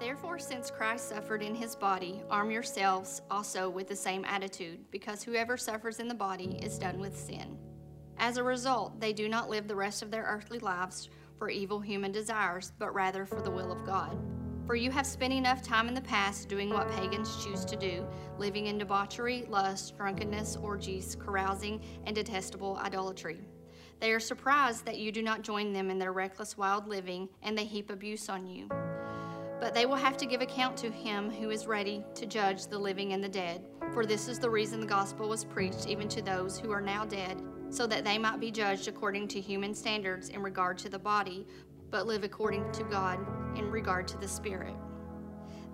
Therefore, 0.00 0.38
since 0.38 0.70
Christ 0.70 1.08
suffered 1.08 1.42
in 1.42 1.54
his 1.54 1.74
body, 1.74 2.22
arm 2.30 2.50
yourselves 2.50 3.20
also 3.30 3.68
with 3.68 3.88
the 3.88 3.96
same 3.96 4.24
attitude, 4.24 4.78
because 4.92 5.22
whoever 5.24 5.56
suffers 5.56 5.98
in 5.98 6.06
the 6.06 6.14
body 6.14 6.58
is 6.62 6.78
done 6.78 7.00
with 7.00 7.18
sin. 7.18 7.58
As 8.16 8.36
a 8.36 8.44
result, 8.44 9.00
they 9.00 9.12
do 9.12 9.28
not 9.28 9.50
live 9.50 9.66
the 9.66 9.74
rest 9.74 10.02
of 10.02 10.10
their 10.10 10.22
earthly 10.22 10.60
lives 10.60 11.08
for 11.36 11.50
evil 11.50 11.80
human 11.80 12.12
desires, 12.12 12.72
but 12.78 12.94
rather 12.94 13.26
for 13.26 13.40
the 13.40 13.50
will 13.50 13.72
of 13.72 13.84
God. 13.84 14.16
For 14.66 14.76
you 14.76 14.90
have 14.90 15.06
spent 15.06 15.32
enough 15.32 15.62
time 15.62 15.88
in 15.88 15.94
the 15.94 16.00
past 16.00 16.48
doing 16.48 16.68
what 16.70 16.90
pagans 16.90 17.42
choose 17.42 17.64
to 17.64 17.76
do, 17.76 18.06
living 18.38 18.66
in 18.66 18.78
debauchery, 18.78 19.46
lust, 19.48 19.96
drunkenness, 19.96 20.56
orgies, 20.56 21.16
carousing, 21.18 21.80
and 22.04 22.14
detestable 22.14 22.76
idolatry. 22.76 23.40
They 23.98 24.12
are 24.12 24.20
surprised 24.20 24.84
that 24.84 24.98
you 24.98 25.10
do 25.10 25.22
not 25.22 25.42
join 25.42 25.72
them 25.72 25.90
in 25.90 25.98
their 25.98 26.12
reckless, 26.12 26.56
wild 26.56 26.86
living, 26.86 27.28
and 27.42 27.56
they 27.56 27.64
heap 27.64 27.90
abuse 27.90 28.28
on 28.28 28.46
you. 28.46 28.68
But 29.60 29.74
they 29.74 29.86
will 29.86 29.96
have 29.96 30.16
to 30.18 30.26
give 30.26 30.40
account 30.40 30.76
to 30.78 30.90
him 30.90 31.30
who 31.30 31.50
is 31.50 31.66
ready 31.66 32.04
to 32.14 32.26
judge 32.26 32.66
the 32.66 32.78
living 32.78 33.12
and 33.12 33.22
the 33.22 33.28
dead. 33.28 33.64
For 33.92 34.06
this 34.06 34.28
is 34.28 34.38
the 34.38 34.50
reason 34.50 34.80
the 34.80 34.86
gospel 34.86 35.28
was 35.28 35.44
preached 35.44 35.86
even 35.86 36.08
to 36.10 36.22
those 36.22 36.58
who 36.58 36.70
are 36.70 36.80
now 36.80 37.04
dead, 37.04 37.42
so 37.70 37.86
that 37.86 38.04
they 38.04 38.18
might 38.18 38.40
be 38.40 38.50
judged 38.50 38.86
according 38.86 39.28
to 39.28 39.40
human 39.40 39.74
standards 39.74 40.28
in 40.28 40.42
regard 40.42 40.78
to 40.78 40.88
the 40.88 40.98
body, 40.98 41.46
but 41.90 42.06
live 42.06 42.22
according 42.22 42.70
to 42.72 42.84
God 42.84 43.18
in 43.56 43.70
regard 43.70 44.06
to 44.08 44.18
the 44.18 44.28
spirit. 44.28 44.74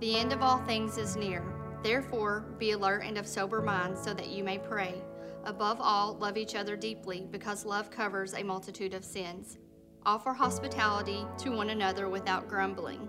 The 0.01 0.17
end 0.17 0.33
of 0.33 0.43
all 0.43 0.59
things 0.59 0.97
is 0.97 1.17
near. 1.17 1.45
Therefore, 1.83 2.47
be 2.59 2.71
alert 2.71 3.03
and 3.05 3.19
of 3.19 3.27
sober 3.27 3.61
mind, 3.61 3.99
so 3.99 4.15
that 4.15 4.29
you 4.29 4.43
may 4.43 4.59
pray. 4.59 4.95
Above 5.45 5.79
all, 5.81 6.15
love 6.15 6.39
each 6.39 6.55
other 6.55 6.77
deeply, 6.77 7.29
because 7.31 7.67
love 7.67 7.91
covers 7.91 8.33
a 8.33 8.43
multitude 8.43 8.95
of 8.95 9.05
sins. 9.05 9.59
Offer 10.07 10.33
hospitality 10.33 11.27
to 11.39 11.51
one 11.51 11.71
another 11.71 12.09
without 12.09 12.49
grumbling. 12.49 13.09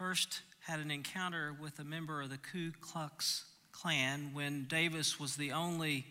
First 0.00 0.40
had 0.60 0.80
an 0.80 0.90
encounter 0.90 1.54
with 1.60 1.78
a 1.78 1.84
member 1.84 2.22
of 2.22 2.30
the 2.30 2.38
Ku 2.38 2.72
Klux 2.80 3.44
Klan 3.70 4.30
when 4.32 4.64
Davis 4.64 5.20
was 5.20 5.36
the 5.36 5.52
only 5.52 6.06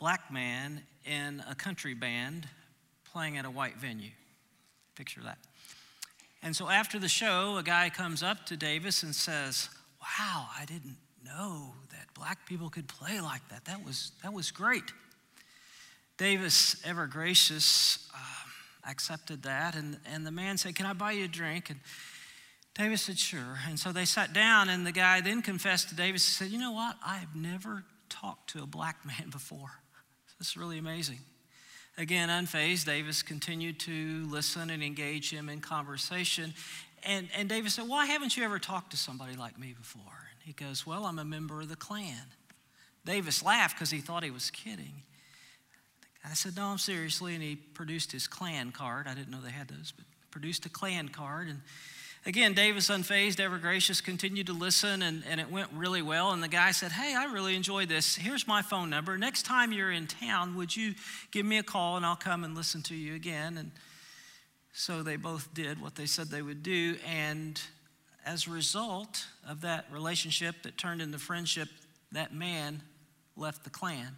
black 0.00 0.32
man 0.32 0.82
in 1.04 1.44
a 1.48 1.54
country 1.54 1.94
band 1.94 2.48
playing 3.04 3.38
at 3.38 3.44
a 3.44 3.50
white 3.50 3.76
venue. 3.76 4.10
Picture 4.96 5.20
that. 5.22 5.38
And 6.42 6.56
so 6.56 6.68
after 6.68 6.98
the 6.98 7.06
show, 7.06 7.56
a 7.56 7.62
guy 7.62 7.88
comes 7.88 8.20
up 8.24 8.46
to 8.46 8.56
Davis 8.56 9.04
and 9.04 9.14
says, 9.14 9.68
Wow, 10.02 10.48
I 10.58 10.64
didn't 10.64 10.96
know 11.24 11.72
that 11.90 12.12
black 12.14 12.46
people 12.46 12.68
could 12.68 12.88
play 12.88 13.20
like 13.20 13.48
that. 13.50 13.64
That 13.66 13.84
was, 13.86 14.10
that 14.24 14.32
was 14.32 14.50
great. 14.50 14.92
Davis, 16.18 16.74
ever 16.84 17.06
gracious, 17.06 18.08
uh, 18.12 18.90
accepted 18.90 19.44
that. 19.44 19.76
And, 19.76 19.98
and 20.12 20.26
the 20.26 20.32
man 20.32 20.58
said, 20.58 20.74
Can 20.74 20.86
I 20.86 20.94
buy 20.94 21.12
you 21.12 21.26
a 21.26 21.28
drink? 21.28 21.70
And 21.70 21.78
Davis 22.76 23.02
said, 23.02 23.18
Sure. 23.18 23.58
And 23.68 23.78
so 23.78 23.92
they 23.92 24.04
sat 24.04 24.32
down, 24.32 24.68
and 24.68 24.86
the 24.86 24.92
guy 24.92 25.20
then 25.20 25.42
confessed 25.42 25.88
to 25.90 25.94
Davis. 25.94 26.24
He 26.26 26.32
said, 26.32 26.52
You 26.52 26.58
know 26.58 26.72
what? 26.72 26.96
I 27.04 27.16
have 27.16 27.34
never 27.34 27.84
talked 28.08 28.50
to 28.50 28.62
a 28.62 28.66
black 28.66 29.04
man 29.04 29.28
before. 29.30 29.70
This 30.38 30.48
is 30.48 30.56
really 30.56 30.78
amazing. 30.78 31.18
Again, 31.98 32.28
unfazed, 32.28 32.84
Davis 32.84 33.22
continued 33.22 33.80
to 33.80 34.26
listen 34.30 34.68
and 34.68 34.82
engage 34.82 35.30
him 35.30 35.48
in 35.48 35.60
conversation. 35.60 36.52
And, 37.02 37.28
and 37.34 37.48
Davis 37.48 37.74
said, 37.74 37.88
Why 37.88 38.06
haven't 38.06 38.36
you 38.36 38.44
ever 38.44 38.58
talked 38.58 38.90
to 38.90 38.96
somebody 38.96 39.36
like 39.36 39.58
me 39.58 39.74
before? 39.76 40.02
And 40.02 40.42
he 40.42 40.52
goes, 40.52 40.86
Well, 40.86 41.06
I'm 41.06 41.18
a 41.18 41.24
member 41.24 41.62
of 41.62 41.68
the 41.68 41.76
Klan. 41.76 42.26
Davis 43.06 43.42
laughed 43.42 43.76
because 43.76 43.90
he 43.90 44.00
thought 44.00 44.24
he 44.24 44.30
was 44.30 44.50
kidding. 44.50 45.02
I 46.28 46.34
said, 46.34 46.56
No, 46.56 46.66
I'm 46.66 46.78
seriously. 46.78 47.34
And 47.34 47.42
he 47.42 47.56
produced 47.56 48.12
his 48.12 48.26
Klan 48.26 48.72
card. 48.72 49.06
I 49.06 49.14
didn't 49.14 49.30
know 49.30 49.40
they 49.40 49.50
had 49.50 49.68
those, 49.68 49.92
but 49.96 50.04
produced 50.30 50.66
a 50.66 50.68
Klan 50.68 51.08
card. 51.08 51.48
And 51.48 51.60
again, 52.26 52.54
Davis, 52.54 52.90
unfazed, 52.90 53.38
ever 53.38 53.56
gracious, 53.56 54.00
continued 54.00 54.48
to 54.48 54.52
listen, 54.52 55.00
and, 55.00 55.22
and 55.30 55.40
it 55.40 55.50
went 55.50 55.68
really 55.72 56.02
well. 56.02 56.32
And 56.32 56.42
the 56.42 56.48
guy 56.48 56.72
said, 56.72 56.92
Hey, 56.92 57.14
I 57.14 57.32
really 57.32 57.54
enjoyed 57.54 57.88
this. 57.88 58.16
Here's 58.16 58.46
my 58.46 58.60
phone 58.60 58.90
number. 58.90 59.16
Next 59.16 59.44
time 59.44 59.72
you're 59.72 59.92
in 59.92 60.06
town, 60.06 60.56
would 60.56 60.76
you 60.76 60.94
give 61.30 61.46
me 61.46 61.58
a 61.58 61.62
call 61.62 61.96
and 61.96 62.04
I'll 62.04 62.16
come 62.16 62.44
and 62.44 62.54
listen 62.54 62.82
to 62.82 62.94
you 62.94 63.14
again? 63.14 63.56
And 63.56 63.70
so 64.72 65.02
they 65.02 65.16
both 65.16 65.54
did 65.54 65.80
what 65.80 65.94
they 65.94 66.06
said 66.06 66.28
they 66.28 66.42
would 66.42 66.62
do. 66.62 66.96
And 67.06 67.60
as 68.26 68.48
a 68.48 68.50
result 68.50 69.26
of 69.48 69.60
that 69.60 69.86
relationship 69.90 70.62
that 70.64 70.76
turned 70.76 71.00
into 71.00 71.18
friendship, 71.18 71.68
that 72.12 72.34
man 72.34 72.82
left 73.36 73.62
the 73.64 73.70
Klan. 73.70 74.16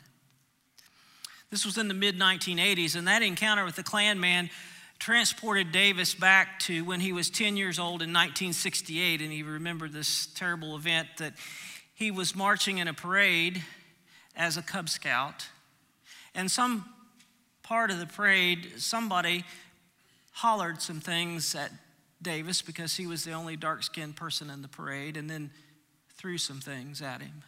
This 1.51 1.65
was 1.65 1.79
in 1.79 1.89
the 1.89 1.95
mid 1.95 2.19
1980s, 2.19 2.97
and 2.97 3.07
that 3.07 3.23
encounter 3.23 3.65
with 3.65 3.77
the 3.77 3.83
Klan 3.83 4.19
man 4.19 4.51
transported 4.99 5.73
Davis 5.73 6.15
back 6.15 6.59
to 6.61 6.85
when 6.85 7.01
he 7.01 7.13
was 7.13 7.31
10 7.31 7.57
years 7.57 7.79
old 7.79 8.03
in 8.03 8.11
1968, 8.11 9.21
and 9.21 9.33
he 9.33 9.43
remembered 9.43 9.93
this 9.93 10.27
terrible 10.35 10.77
event 10.77 11.09
that 11.19 11.35
he 11.95 12.11
was 12.11 12.35
marching 12.35 12.79
in 12.79 12.89
a 12.89 12.95
parade 12.95 13.63
as 14.37 14.57
a 14.57 14.63
Cub 14.63 14.89
Scout, 14.89 15.47
and 16.35 16.51
some 16.51 16.85
part 17.63 17.91
of 17.91 17.99
the 17.99 18.07
parade, 18.07 18.73
somebody 18.79 19.45
hollered 20.33 20.81
some 20.81 21.01
things 21.01 21.55
at 21.55 21.71
Davis 22.23 22.63
because 22.63 22.97
he 22.97 23.07
was 23.07 23.25
the 23.25 23.33
only 23.33 23.57
dark 23.57 23.83
skinned 23.83 24.17
person 24.17 24.51
in 24.51 24.63
the 24.63 24.69
parade, 24.69 25.17
and 25.17 25.29
then 25.29 25.51
threw 26.17 26.39
some 26.39 26.61
things 26.61 27.03
at 27.03 27.21
him. 27.21 27.43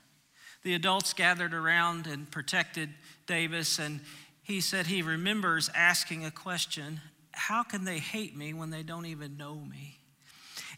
The 0.63 0.75
adults 0.75 1.13
gathered 1.13 1.55
around 1.55 2.07
and 2.07 2.31
protected 2.31 2.91
Davis, 3.27 3.79
and 3.79 4.01
he 4.43 4.61
said 4.61 4.87
he 4.87 5.03
remembers 5.03 5.71
asking 5.75 6.25
a 6.25 6.31
question 6.31 7.01
How 7.33 7.63
can 7.63 7.85
they 7.85 7.99
hate 7.99 8.37
me 8.37 8.53
when 8.53 8.71
they 8.71 8.83
don't 8.83 9.07
even 9.07 9.37
know 9.37 9.57
me? 9.57 10.01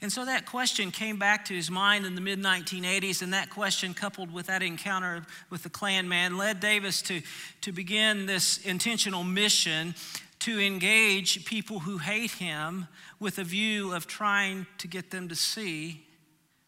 And 0.00 0.12
so 0.12 0.24
that 0.24 0.46
question 0.46 0.90
came 0.90 1.16
back 1.16 1.44
to 1.44 1.54
his 1.54 1.70
mind 1.70 2.06
in 2.06 2.16
the 2.16 2.20
mid 2.20 2.40
1980s, 2.40 3.22
and 3.22 3.32
that 3.32 3.50
question, 3.50 3.94
coupled 3.94 4.32
with 4.32 4.46
that 4.46 4.62
encounter 4.62 5.24
with 5.48 5.62
the 5.62 5.70
Klan 5.70 6.08
man, 6.08 6.36
led 6.36 6.58
Davis 6.58 7.02
to, 7.02 7.22
to 7.60 7.70
begin 7.70 8.26
this 8.26 8.58
intentional 8.58 9.22
mission 9.22 9.94
to 10.40 10.60
engage 10.60 11.44
people 11.44 11.78
who 11.78 11.98
hate 11.98 12.32
him 12.32 12.88
with 13.20 13.38
a 13.38 13.44
view 13.44 13.94
of 13.94 14.08
trying 14.08 14.66
to 14.78 14.88
get 14.88 15.12
them 15.12 15.28
to 15.28 15.36
see 15.36 16.04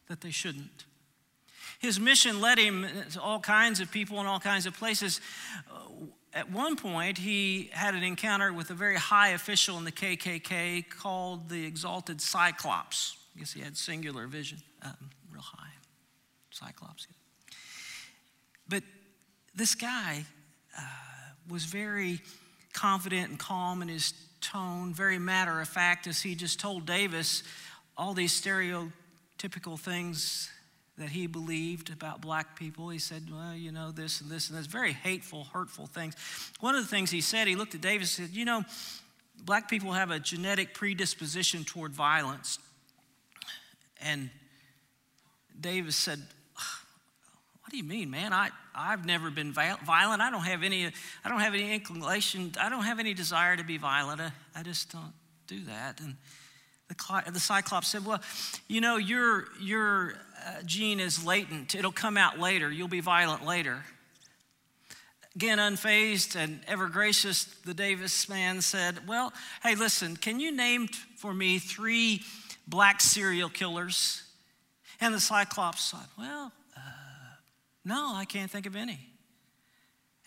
that 0.09 0.21
they 0.21 0.31
shouldn't. 0.31 0.85
His 1.81 1.99
mission 1.99 2.41
led 2.41 2.59
him 2.59 2.87
to 3.13 3.21
all 3.21 3.41
kinds 3.41 3.81
of 3.81 3.91
people 3.91 4.21
in 4.21 4.27
all 4.27 4.39
kinds 4.39 4.65
of 4.67 4.75
places. 4.75 5.21
At 6.35 6.51
one 6.51 6.75
point, 6.75 7.17
he 7.17 7.71
had 7.73 7.95
an 7.95 8.03
encounter 8.03 8.53
with 8.53 8.71
a 8.71 8.75
very 8.75 8.97
high 8.97 9.31
official 9.31 9.79
in 9.79 9.85
the 9.85 9.93
KKK 9.93 10.85
called 10.91 11.49
the 11.49 11.65
Exalted 11.65 12.21
Cyclops. 12.21 13.17
I 13.37 13.39
guess 13.39 13.53
he 13.53 13.61
had 13.61 13.77
singular 13.77 14.27
vision, 14.27 14.59
um, 14.83 15.11
real 15.31 15.43
high. 15.43 15.71
Cyclops. 16.51 17.07
But 18.69 18.83
this 19.55 19.75
guy 19.77 20.25
uh, 20.77 20.83
was 21.49 21.65
very 21.65 22.21
confident 22.73 23.31
and 23.31 23.39
calm 23.39 23.83
in 23.83 23.89
his 23.89 24.13
tone, 24.41 24.93
very 24.93 25.19
matter 25.19 25.61
of 25.61 25.69
fact, 25.69 26.07
as 26.09 26.21
he 26.21 26.35
just 26.35 26.59
told 26.59 26.85
Davis 26.85 27.45
all 27.97 28.13
these 28.13 28.41
stereotypical 28.41 29.79
things 29.79 30.51
that 30.97 31.09
he 31.09 31.27
believed 31.27 31.91
about 31.91 32.21
black 32.21 32.57
people. 32.57 32.89
He 32.89 32.99
said, 32.99 33.25
well, 33.31 33.55
you 33.55 33.73
know, 33.73 33.91
this 33.91 34.21
and 34.21 34.31
this 34.31 34.49
and 34.49 34.59
this, 34.59 34.67
very 34.67 34.93
hateful, 34.93 35.45
hurtful 35.45 35.87
things. 35.87 36.15
One 36.61 36.77
of 36.77 36.83
the 36.83 36.89
things 36.89 37.11
he 37.11 37.21
said, 37.21 37.49
he 37.49 37.57
looked 37.57 37.75
at 37.75 37.81
Davis 37.81 38.17
and 38.19 38.29
said, 38.29 38.37
you 38.37 38.45
know, 38.45 38.65
black 39.45 39.69
people 39.69 39.93
have 39.93 40.11
a 40.11 40.21
genetic 40.21 40.73
predisposition 40.75 41.65
toward 41.65 41.93
violence. 41.93 42.59
And 44.01 44.31
Davis 45.61 45.97
said, 45.97 46.21
what 47.63 47.71
do 47.71 47.77
you 47.77 47.85
mean, 47.85 48.11
man? 48.11 48.33
I, 48.33 48.51
I've 48.75 49.05
never 49.05 49.31
been 49.31 49.53
violent. 49.53 50.21
I 50.21 50.31
don't 50.31 50.45
have 50.45 50.63
any, 50.63 50.87
I 51.25 51.29
don't 51.29 51.41
have 51.41 51.55
any 51.55 51.73
inclination. 51.75 52.53
I 52.61 52.69
don't 52.69 52.85
have 52.85 53.01
any 53.01 53.15
desire 53.15 53.57
to 53.57 53.65
be 53.65 53.79
violent. 53.79 54.21
I, 54.21 54.31
I 54.55 54.63
just 54.63 54.93
don't 54.93 55.13
do 55.47 55.65
that. 55.65 56.01
And 56.01 56.17
the, 56.89 57.33
the 57.33 57.41
Cyclops 57.41 57.89
said, 57.89 58.05
well, 58.05 58.21
you 58.69 58.81
know, 58.81 58.97
your, 58.97 59.47
your 59.61 60.13
uh, 60.13 60.17
gene 60.65 61.01
is 61.01 61.25
latent, 61.25 61.75
it'll 61.75 61.93
come 61.93 62.17
out 62.17 62.39
later. 62.39 62.71
You'll 62.71 62.89
be 62.89 63.01
violent 63.01 63.45
later. 63.45 63.85
Again, 65.37 65.59
unfazed 65.59 66.37
and 66.37 66.61
ever 66.69 66.89
gracious, 66.89 67.45
the 67.65 67.75
Davis 67.75 68.29
man 68.29 68.61
said, 68.61 69.09
Well, 69.09 69.33
hey, 69.63 69.75
listen, 69.75 70.17
can 70.17 70.39
you 70.39 70.53
name 70.53 70.87
for 71.17 71.35
me 71.35 71.59
three 71.59 72.23
black 72.69 73.01
serial 73.01 73.49
killers? 73.49 74.23
And 75.01 75.13
the 75.13 75.19
Cyclops 75.19 75.83
said, 75.83 76.07
Well, 76.17 76.53
uh, 76.77 76.81
no, 77.85 78.13
I 78.15 78.27
can't 78.27 78.51
think 78.51 78.67
of 78.67 78.77
any. 78.77 79.01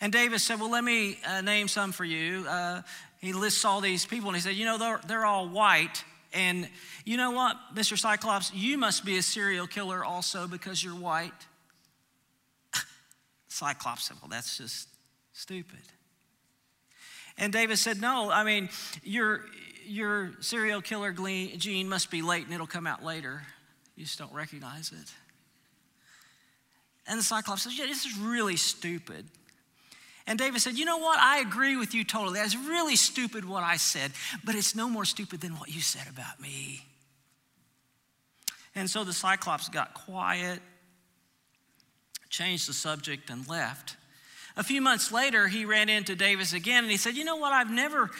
And 0.00 0.12
Davis 0.12 0.42
said, 0.42 0.60
Well, 0.60 0.70
let 0.70 0.84
me 0.84 1.18
uh, 1.26 1.40
name 1.40 1.68
some 1.68 1.92
for 1.92 2.04
you. 2.04 2.44
Uh, 2.46 2.82
he 3.18 3.32
lists 3.32 3.64
all 3.64 3.80
these 3.80 4.04
people 4.04 4.28
and 4.28 4.36
he 4.36 4.42
said, 4.42 4.54
You 4.54 4.66
know, 4.66 4.76
they're, 4.76 5.00
they're 5.06 5.26
all 5.26 5.48
white. 5.48 6.04
And 6.32 6.68
you 7.04 7.16
know 7.16 7.30
what, 7.30 7.56
Mr. 7.74 7.98
Cyclops, 7.98 8.52
you 8.52 8.76
must 8.76 9.04
be 9.04 9.16
a 9.16 9.22
serial 9.22 9.66
killer 9.66 10.04
also 10.04 10.46
because 10.46 10.82
you're 10.82 10.94
white. 10.94 11.32
Cyclops 13.48 14.04
said, 14.04 14.16
Well, 14.20 14.28
that's 14.28 14.58
just 14.58 14.88
stupid. 15.32 15.80
And 17.38 17.52
Davis 17.52 17.80
said, 17.80 18.00
No, 18.00 18.30
I 18.30 18.44
mean, 18.44 18.68
your, 19.02 19.44
your 19.86 20.32
serial 20.40 20.82
killer 20.82 21.12
gene 21.12 21.88
must 21.88 22.10
be 22.10 22.20
late 22.20 22.44
and 22.44 22.52
it'll 22.52 22.66
come 22.66 22.86
out 22.86 23.02
later. 23.02 23.42
You 23.96 24.04
just 24.04 24.18
don't 24.18 24.32
recognize 24.32 24.92
it. 24.92 25.12
And 27.06 27.18
the 27.18 27.24
Cyclops 27.24 27.62
says, 27.62 27.78
Yeah, 27.78 27.86
this 27.86 28.04
is 28.04 28.18
really 28.18 28.56
stupid. 28.56 29.26
And 30.28 30.38
Davis 30.38 30.62
said, 30.62 30.78
You 30.78 30.84
know 30.84 30.98
what? 30.98 31.18
I 31.18 31.38
agree 31.38 31.76
with 31.76 31.94
you 31.94 32.04
totally. 32.04 32.38
That's 32.38 32.54
really 32.54 32.96
stupid 32.96 33.46
what 33.46 33.64
I 33.64 33.78
said, 33.78 34.12
but 34.44 34.54
it's 34.54 34.76
no 34.76 34.88
more 34.88 35.06
stupid 35.06 35.40
than 35.40 35.52
what 35.58 35.70
you 35.70 35.80
said 35.80 36.06
about 36.06 36.38
me. 36.38 36.84
And 38.74 38.90
so 38.90 39.04
the 39.04 39.14
Cyclops 39.14 39.70
got 39.70 39.94
quiet, 39.94 40.60
changed 42.28 42.68
the 42.68 42.74
subject, 42.74 43.30
and 43.30 43.48
left. 43.48 43.96
A 44.54 44.62
few 44.62 44.82
months 44.82 45.10
later, 45.10 45.48
he 45.48 45.64
ran 45.64 45.88
into 45.88 46.14
Davis 46.14 46.52
again 46.52 46.84
and 46.84 46.90
he 46.90 46.98
said, 46.98 47.16
You 47.16 47.24
know 47.24 47.36
what? 47.36 47.54
I've 47.54 47.70
never 47.70 48.10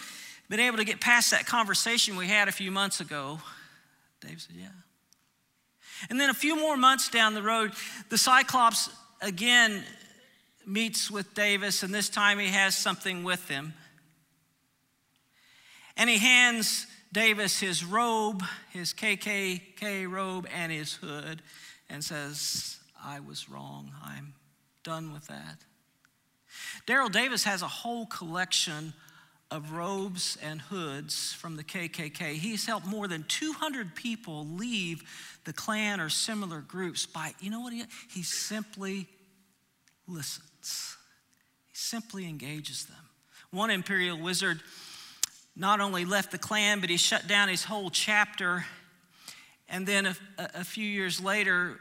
been 0.48 0.60
able 0.60 0.78
to 0.78 0.84
get 0.84 1.02
past 1.02 1.32
that 1.32 1.44
conversation 1.44 2.16
we 2.16 2.26
had 2.26 2.48
a 2.48 2.52
few 2.52 2.70
months 2.70 3.00
ago. 3.00 3.38
Davis 4.22 4.44
said, 4.44 4.56
Yeah. 4.56 4.68
And 6.08 6.18
then 6.18 6.30
a 6.30 6.34
few 6.34 6.56
more 6.56 6.78
months 6.78 7.10
down 7.10 7.34
the 7.34 7.42
road, 7.42 7.72
the 8.08 8.16
Cyclops 8.16 8.88
again 9.20 9.84
meets 10.68 11.10
with 11.10 11.34
Davis, 11.34 11.82
and 11.82 11.94
this 11.94 12.08
time 12.08 12.38
he 12.38 12.48
has 12.48 12.76
something 12.76 13.24
with 13.24 13.48
him. 13.48 13.74
And 15.96 16.08
he 16.08 16.18
hands 16.18 16.86
Davis 17.12 17.58
his 17.58 17.84
robe, 17.84 18.44
his 18.70 18.92
KKK 18.92 20.08
robe, 20.08 20.46
and 20.54 20.70
his 20.70 20.94
hood, 20.94 21.42
and 21.88 22.04
says, 22.04 22.78
I 23.02 23.20
was 23.20 23.48
wrong. 23.48 23.90
I'm 24.04 24.34
done 24.84 25.12
with 25.12 25.26
that. 25.28 25.58
Daryl 26.86 27.10
Davis 27.10 27.44
has 27.44 27.62
a 27.62 27.68
whole 27.68 28.06
collection 28.06 28.92
of 29.50 29.72
robes 29.72 30.36
and 30.42 30.60
hoods 30.60 31.32
from 31.32 31.56
the 31.56 31.64
KKK. 31.64 32.34
He's 32.34 32.66
helped 32.66 32.86
more 32.86 33.08
than 33.08 33.24
200 33.28 33.94
people 33.94 34.46
leave 34.46 35.02
the 35.44 35.52
Klan 35.54 36.00
or 36.00 36.10
similar 36.10 36.60
groups 36.60 37.06
by, 37.06 37.32
you 37.40 37.50
know 37.50 37.60
what? 37.60 37.72
He, 37.72 37.84
he 38.10 38.22
simply 38.22 39.06
he 41.66 41.74
simply 41.74 42.26
engages 42.26 42.86
them. 42.86 42.96
One 43.50 43.70
imperial 43.70 44.18
wizard 44.18 44.60
not 45.56 45.80
only 45.80 46.04
left 46.04 46.30
the 46.30 46.38
Klan, 46.38 46.80
but 46.80 46.90
he 46.90 46.96
shut 46.96 47.26
down 47.26 47.48
his 47.48 47.64
whole 47.64 47.90
chapter. 47.90 48.64
And 49.68 49.86
then 49.86 50.06
a, 50.06 50.16
a 50.54 50.64
few 50.64 50.86
years 50.86 51.20
later, 51.20 51.80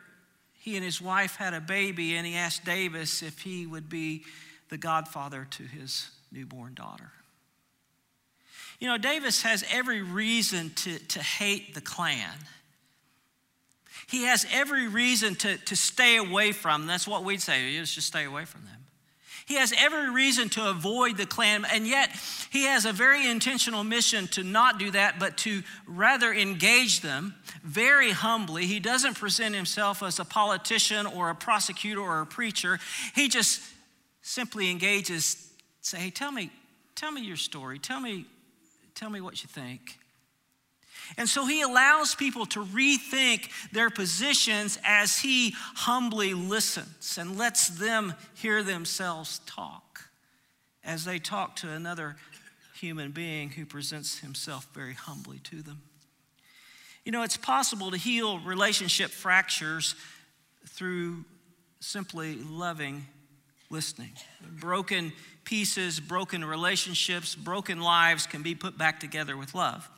he 0.60 0.75
and 0.75 0.84
his 0.84 1.01
wife 1.01 1.36
had 1.36 1.54
a 1.54 1.62
baby, 1.62 2.16
and 2.16 2.25
he 2.25 2.36
asked 2.36 2.66
Davis 2.66 3.22
if 3.22 3.42
he 3.42 3.66
would 3.66 3.88
be 3.88 4.24
the 4.69 4.78
godfather 4.78 5.48
to 5.51 5.63
his 5.63 6.10
newborn 6.31 6.74
daughter. 6.74 7.12
You 8.80 8.88
know, 8.88 8.98
Davis 8.98 9.42
has 9.44 9.63
every 9.72 10.01
reason 10.01 10.72
to, 10.72 11.00
to 11.00 11.19
hate 11.19 11.74
the 11.74 11.81
Klan. 11.81 12.36
He 14.07 14.24
has 14.24 14.45
every 14.51 14.88
reason 14.88 15.36
to, 15.36 15.57
to 15.57 15.75
stay 15.75 16.18
away 16.18 16.54
from 16.54 16.81
them. 16.81 16.88
That's 16.88 17.07
what 17.07 17.24
we'd 17.24 17.42
say, 17.42 17.77
just 17.83 18.07
stay 18.07 18.24
away 18.24 18.45
from 18.45 18.63
them. 18.63 18.74
He 19.45 19.56
has 19.56 19.74
every 19.77 20.09
reason 20.09 20.50
to 20.50 20.69
avoid 20.69 21.15
the 21.15 21.25
Klan, 21.25 21.65
and 21.71 21.88
yet 21.88 22.09
he 22.50 22.63
has 22.65 22.86
a 22.86 22.92
very 22.92 23.30
intentional 23.30 23.86
mission 23.86 24.27
to 24.30 24.44
not 24.44 24.77
do 24.77 24.92
that, 24.92 25.19
but 25.19 25.38
to 25.38 25.63
rather 25.86 26.33
engage 26.33 27.00
them 27.00 27.33
very 27.63 28.12
humbly. 28.12 28.65
He 28.65 28.81
doesn't 28.81 29.13
present 29.13 29.56
himself 29.56 30.04
as 30.04 30.19
a 30.19 30.25
politician 30.25 31.06
or 31.06 31.30
a 31.30 31.36
prosecutor 31.36 32.01
or 32.01 32.19
a 32.19 32.25
preacher. 32.25 32.77
He 33.15 33.30
just 33.30 33.62
simply 34.21 34.69
engages, 34.69 35.50
say, 35.80 35.98
hey, 35.98 36.10
tell 36.10 36.33
me, 36.33 36.51
tell 36.95 37.13
me 37.13 37.21
your 37.21 37.38
story. 37.38 37.80
Tell 37.80 38.01
me, 38.01 38.25
tell 38.95 39.10
me 39.10 39.21
what 39.21 39.42
you 39.44 39.48
think. 39.48 39.98
And 41.18 41.28
so 41.28 41.46
he 41.46 41.62
allows 41.62 42.16
people 42.16 42.46
to 42.48 42.64
rethink 42.64 43.50
their 43.72 43.90
positions 43.90 44.78
as 44.84 45.20
he 45.20 45.54
humbly 45.76 46.34
listens 46.34 47.18
and 47.18 47.38
lets 47.38 47.70
them 47.70 48.14
hear 48.36 48.64
themselves 48.64 49.40
talk 49.46 50.10
as 50.84 51.06
they 51.06 51.20
talk 51.20 51.56
to 51.58 51.70
another 51.70 52.16
human 52.80 53.12
being 53.12 53.50
who 53.50 53.66
presents 53.66 54.20
himself 54.20 54.68
very 54.74 54.94
humbly 54.94 55.40
to 55.40 55.62
them. 55.62 55.82
You 57.04 57.12
know, 57.12 57.24
it's 57.24 57.38
possible 57.38 57.92
to 57.92 57.98
heal 57.98 58.40
relationship 58.40 59.12
fractures 59.12 59.96
through 60.68 61.26
simply 61.80 62.36
loving 62.36 63.06
listening. 63.70 64.12
Broken 64.60 65.12
pieces, 65.44 66.00
broken 66.00 66.44
relationships, 66.44 67.36
broken 67.36 67.82
lives 67.82 68.28
can 68.28 68.44
be 68.44 68.56
put 68.56 68.78
back 68.78 69.00
together 69.00 69.38
with 69.38 69.56
love. 69.56 69.90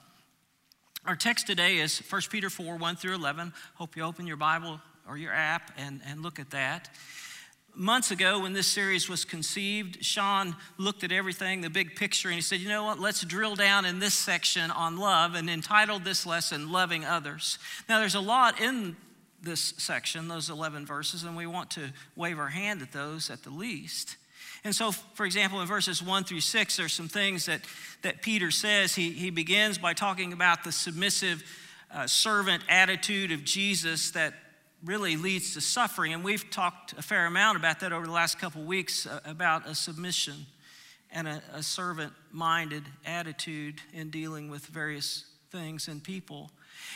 Our 1.05 1.15
text 1.15 1.47
today 1.47 1.77
is 1.77 1.99
1 1.99 2.21
Peter 2.29 2.49
4 2.49 2.75
1 2.75 2.95
through 2.97 3.15
11. 3.15 3.53
Hope 3.75 3.95
you 3.95 4.03
open 4.03 4.27
your 4.27 4.37
Bible 4.37 4.81
or 5.07 5.17
your 5.17 5.33
app 5.33 5.71
and, 5.77 6.01
and 6.05 6.21
look 6.21 6.39
at 6.39 6.51
that. 6.51 6.89
Months 7.73 8.11
ago, 8.11 8.41
when 8.41 8.51
this 8.51 8.67
series 8.67 9.07
was 9.07 9.23
conceived, 9.23 10.03
Sean 10.03 10.55
looked 10.77 11.03
at 11.03 11.11
everything, 11.11 11.61
the 11.61 11.69
big 11.69 11.95
picture, 11.95 12.27
and 12.27 12.35
he 12.35 12.41
said, 12.41 12.59
You 12.59 12.67
know 12.67 12.83
what? 12.83 12.99
Let's 12.99 13.23
drill 13.23 13.55
down 13.55 13.85
in 13.85 13.99
this 13.99 14.13
section 14.13 14.71
on 14.71 14.97
love 14.97 15.35
and 15.35 15.49
entitled 15.49 16.03
this 16.03 16.25
lesson, 16.25 16.71
Loving 16.71 17.05
Others. 17.05 17.59
Now, 17.87 17.99
there's 17.99 18.15
a 18.15 18.19
lot 18.19 18.59
in 18.59 18.97
this 19.41 19.73
section, 19.77 20.27
those 20.27 20.49
11 20.49 20.85
verses, 20.85 21.23
and 21.23 21.37
we 21.37 21.47
want 21.47 21.71
to 21.71 21.93
wave 22.17 22.37
our 22.37 22.49
hand 22.49 22.81
at 22.81 22.91
those 22.91 23.29
at 23.29 23.43
the 23.43 23.51
least. 23.51 24.17
And 24.63 24.75
so, 24.75 24.91
for 24.91 25.25
example, 25.25 25.61
in 25.61 25.67
verses 25.67 26.03
1 26.03 26.23
through 26.25 26.41
6, 26.41 26.77
there's 26.77 26.93
some 26.93 27.07
things 27.07 27.45
that, 27.45 27.61
that 28.01 28.21
Peter 28.21 28.51
says. 28.51 28.95
He, 28.95 29.11
he 29.11 29.29
begins 29.29 29.77
by 29.77 29.93
talking 29.93 30.33
about 30.33 30.63
the 30.63 30.71
submissive 30.71 31.43
uh, 31.91 32.07
servant 32.07 32.63
attitude 32.67 33.31
of 33.31 33.43
Jesus 33.43 34.11
that 34.11 34.33
really 34.83 35.17
leads 35.17 35.53
to 35.53 35.61
suffering. 35.61 36.13
And 36.13 36.23
we've 36.23 36.49
talked 36.49 36.93
a 36.93 37.01
fair 37.01 37.25
amount 37.25 37.57
about 37.57 37.79
that 37.81 37.91
over 37.91 38.05
the 38.05 38.11
last 38.11 38.39
couple 38.39 38.63
weeks 38.63 39.05
uh, 39.05 39.19
about 39.25 39.67
a 39.67 39.75
submission 39.75 40.45
and 41.11 41.27
a, 41.27 41.41
a 41.53 41.63
servant 41.63 42.13
minded 42.31 42.83
attitude 43.05 43.81
in 43.93 44.09
dealing 44.09 44.49
with 44.49 44.65
various 44.67 45.25
things 45.51 45.87
and 45.87 46.03
people. 46.03 46.51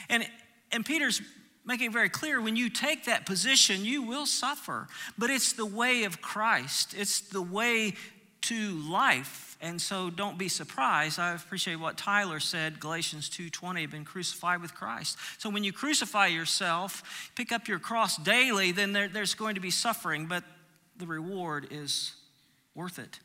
And, 0.10 0.26
and 0.72 0.86
Peter's 0.86 1.22
making 1.66 1.88
it 1.88 1.94
very 1.94 2.10
clear 2.10 2.42
when 2.42 2.56
you 2.56 2.70
take 2.70 3.06
that 3.06 3.26
position, 3.26 3.86
you 3.86 4.02
will 4.02 4.26
suffer. 4.26 4.88
But 5.18 5.30
it's 5.30 5.54
the 5.54 5.66
way 5.66 6.04
of 6.04 6.22
Christ, 6.22 6.94
it's 6.98 7.22
the 7.22 7.42
way 7.42 7.94
to 8.42 8.72
life. 8.90 9.58
And 9.62 9.82
so 9.82 10.10
don't 10.10 10.38
be 10.38 10.50
surprised. 10.50 11.18
I 11.18 11.34
appreciate 11.34 11.76
what 11.76 11.98
Tyler 11.98 12.42
said, 12.42 12.82
Galatians 12.82 13.30
2:20, 13.30 13.86
been 13.86 14.04
crucified 14.04 14.62
with 14.62 14.76
Christ. 14.76 15.18
So 15.38 15.50
when 15.50 15.64
you 15.64 15.72
crucify 15.72 16.28
yourself, 16.28 17.32
pick 17.36 17.54
up 17.54 17.70
your 17.70 17.80
cross 17.80 18.18
daily, 18.18 18.74
then 18.74 18.92
there, 18.92 19.08
there's 19.08 19.36
going 19.36 19.56
to 19.56 19.62
be 19.62 19.72
suffering, 19.72 20.26
but 20.26 20.44
the 20.98 21.08
reward 21.08 21.68
is 21.72 22.14
worth 22.76 23.00
it. 23.00 23.20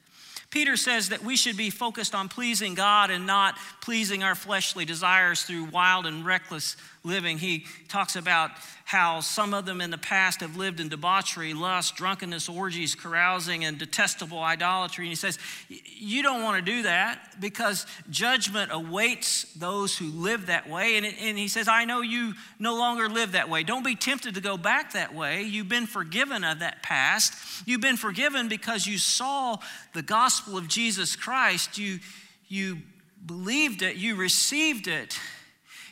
Peter 0.50 0.76
says 0.76 1.10
that 1.10 1.22
we 1.22 1.36
should 1.36 1.56
be 1.56 1.68
focused 1.68 2.14
on 2.14 2.28
pleasing 2.28 2.74
God 2.74 3.10
and 3.10 3.26
not 3.26 3.56
pleasing 3.82 4.22
our 4.22 4.34
fleshly 4.34 4.84
desires 4.84 5.42
through 5.42 5.64
wild 5.64 6.06
and 6.06 6.24
reckless 6.24 6.76
living. 7.08 7.38
He 7.38 7.64
talks 7.88 8.14
about 8.14 8.50
how 8.84 9.20
some 9.20 9.52
of 9.52 9.66
them 9.66 9.82
in 9.82 9.90
the 9.90 9.98
past 9.98 10.40
have 10.40 10.56
lived 10.56 10.80
in 10.80 10.88
debauchery, 10.88 11.52
lust, 11.52 11.96
drunkenness, 11.96 12.48
orgies, 12.48 12.94
carousing, 12.94 13.64
and 13.64 13.78
detestable 13.78 14.38
idolatry. 14.38 15.04
And 15.04 15.10
he 15.10 15.14
says, 15.14 15.38
You 15.68 16.22
don't 16.22 16.42
want 16.42 16.64
to 16.64 16.72
do 16.72 16.82
that 16.84 17.20
because 17.38 17.86
judgment 18.08 18.70
awaits 18.72 19.52
those 19.54 19.96
who 19.96 20.06
live 20.06 20.46
that 20.46 20.70
way. 20.70 20.96
And, 20.96 21.04
and 21.04 21.36
he 21.36 21.48
says, 21.48 21.68
I 21.68 21.84
know 21.84 22.00
you 22.00 22.32
no 22.58 22.76
longer 22.76 23.08
live 23.08 23.32
that 23.32 23.50
way. 23.50 23.62
Don't 23.62 23.84
be 23.84 23.94
tempted 23.94 24.36
to 24.36 24.40
go 24.40 24.56
back 24.56 24.92
that 24.92 25.14
way. 25.14 25.42
You've 25.42 25.68
been 25.68 25.86
forgiven 25.86 26.42
of 26.42 26.60
that 26.60 26.82
past. 26.82 27.34
You've 27.66 27.82
been 27.82 27.98
forgiven 27.98 28.48
because 28.48 28.86
you 28.86 28.96
saw 28.96 29.58
the 29.92 30.02
gospel 30.02 30.56
of 30.56 30.66
Jesus 30.66 31.14
Christ. 31.14 31.76
You, 31.76 31.98
you 32.48 32.78
believed 33.26 33.82
it, 33.82 33.96
you 33.96 34.16
received 34.16 34.88
it. 34.88 35.18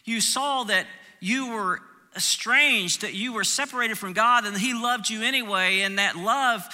You 0.05 0.21
saw 0.21 0.65
that 0.65 0.87
you 1.21 1.51
were 1.53 1.81
estranged, 2.15 3.03
that 3.03 3.15
you 3.15 3.33
were 3.33 3.45
separated 3.45 3.99
from 3.99 4.13
God 4.13 4.47
and 4.47 4.57
He 4.57 4.75
loved 4.75 5.11
you 5.11 5.23
anyway, 5.23 5.81
and 5.81 5.99
that 5.99 6.17
love 6.17 6.65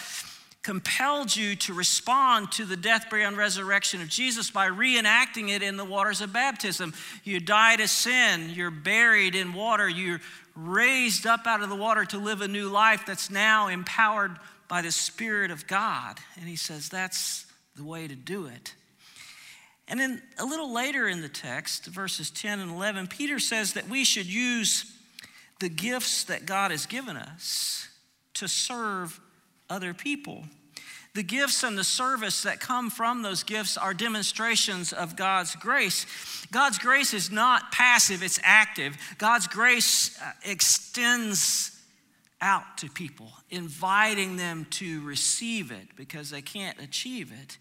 compelled 0.62 1.34
you 1.34 1.56
to 1.56 1.74
respond 1.74 2.52
to 2.52 2.64
the 2.64 2.76
death, 2.76 3.10
burial, 3.10 3.28
and 3.28 3.36
resurrection 3.36 4.00
of 4.00 4.08
Jesus 4.08 4.50
by 4.50 4.68
reenacting 4.68 5.48
it 5.48 5.60
in 5.60 5.76
the 5.76 5.84
waters 5.84 6.20
of 6.20 6.32
baptism. 6.32 6.94
You 7.24 7.40
died 7.40 7.80
to 7.80 7.88
sin, 7.88 8.50
you're 8.50 8.70
buried 8.70 9.34
in 9.34 9.54
water, 9.54 9.88
you're 9.88 10.20
raised 10.54 11.26
up 11.26 11.46
out 11.46 11.62
of 11.62 11.68
the 11.68 11.76
water 11.76 12.04
to 12.04 12.18
live 12.18 12.42
a 12.42 12.48
new 12.48 12.68
life 12.68 13.04
that's 13.06 13.30
now 13.30 13.68
empowered 13.68 14.36
by 14.68 14.82
the 14.82 14.92
Spirit 14.92 15.50
of 15.50 15.66
God. 15.66 16.18
And 16.38 16.48
he 16.48 16.56
says 16.56 16.88
that's 16.88 17.46
the 17.76 17.84
way 17.84 18.06
to 18.06 18.14
do 18.14 18.46
it. 18.46 18.74
And 19.88 19.98
then 19.98 20.22
a 20.38 20.44
little 20.44 20.72
later 20.72 21.08
in 21.08 21.20
the 21.22 21.28
text, 21.28 21.86
verses 21.86 22.30
10 22.30 22.60
and 22.60 22.70
11, 22.70 23.08
Peter 23.08 23.38
says 23.38 23.74
that 23.74 23.88
we 23.88 24.04
should 24.04 24.26
use 24.26 24.92
the 25.60 25.68
gifts 25.68 26.24
that 26.24 26.46
God 26.46 26.70
has 26.70 26.86
given 26.86 27.16
us 27.16 27.88
to 28.34 28.48
serve 28.48 29.20
other 29.68 29.94
people. 29.94 30.44
The 31.14 31.22
gifts 31.22 31.62
and 31.62 31.76
the 31.76 31.84
service 31.84 32.42
that 32.42 32.58
come 32.58 32.88
from 32.88 33.22
those 33.22 33.42
gifts 33.42 33.76
are 33.76 33.92
demonstrations 33.92 34.92
of 34.94 35.14
God's 35.14 35.54
grace. 35.56 36.06
God's 36.50 36.78
grace 36.78 37.12
is 37.12 37.30
not 37.30 37.70
passive, 37.70 38.22
it's 38.22 38.40
active. 38.42 38.96
God's 39.18 39.46
grace 39.46 40.18
uh, 40.20 40.32
extends 40.44 41.78
out 42.42 42.76
to 42.78 42.90
people, 42.90 43.32
inviting 43.50 44.36
them 44.36 44.66
to 44.70 45.00
receive 45.02 45.70
it 45.70 45.94
because 45.96 46.28
they 46.28 46.42
can't 46.42 46.78
achieve 46.80 47.32
it. 47.32 47.56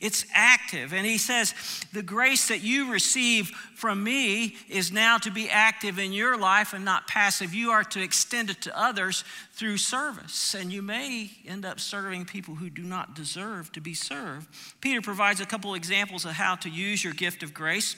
It's 0.00 0.26
active. 0.34 0.92
And 0.92 1.06
he 1.06 1.18
says, 1.18 1.54
The 1.92 2.02
grace 2.02 2.48
that 2.48 2.60
you 2.60 2.92
receive 2.92 3.48
from 3.76 4.02
me 4.02 4.56
is 4.68 4.90
now 4.90 5.18
to 5.18 5.30
be 5.30 5.48
active 5.48 6.00
in 6.00 6.12
your 6.12 6.36
life 6.36 6.72
and 6.72 6.84
not 6.84 7.06
passive. 7.06 7.54
You 7.54 7.70
are 7.70 7.84
to 7.84 8.02
extend 8.02 8.50
it 8.50 8.60
to 8.62 8.78
others 8.78 9.22
through 9.52 9.76
service. 9.76 10.54
And 10.54 10.72
you 10.72 10.82
may 10.82 11.30
end 11.46 11.64
up 11.64 11.78
serving 11.78 12.24
people 12.24 12.56
who 12.56 12.68
do 12.68 12.82
not 12.82 13.14
deserve 13.14 13.70
to 13.72 13.80
be 13.80 13.94
served. 13.94 14.48
Peter 14.80 15.00
provides 15.00 15.40
a 15.40 15.46
couple 15.46 15.74
examples 15.74 16.24
of 16.24 16.32
how 16.32 16.56
to 16.56 16.68
use 16.68 17.04
your 17.04 17.14
gift 17.14 17.44
of 17.44 17.54
grace. 17.54 17.94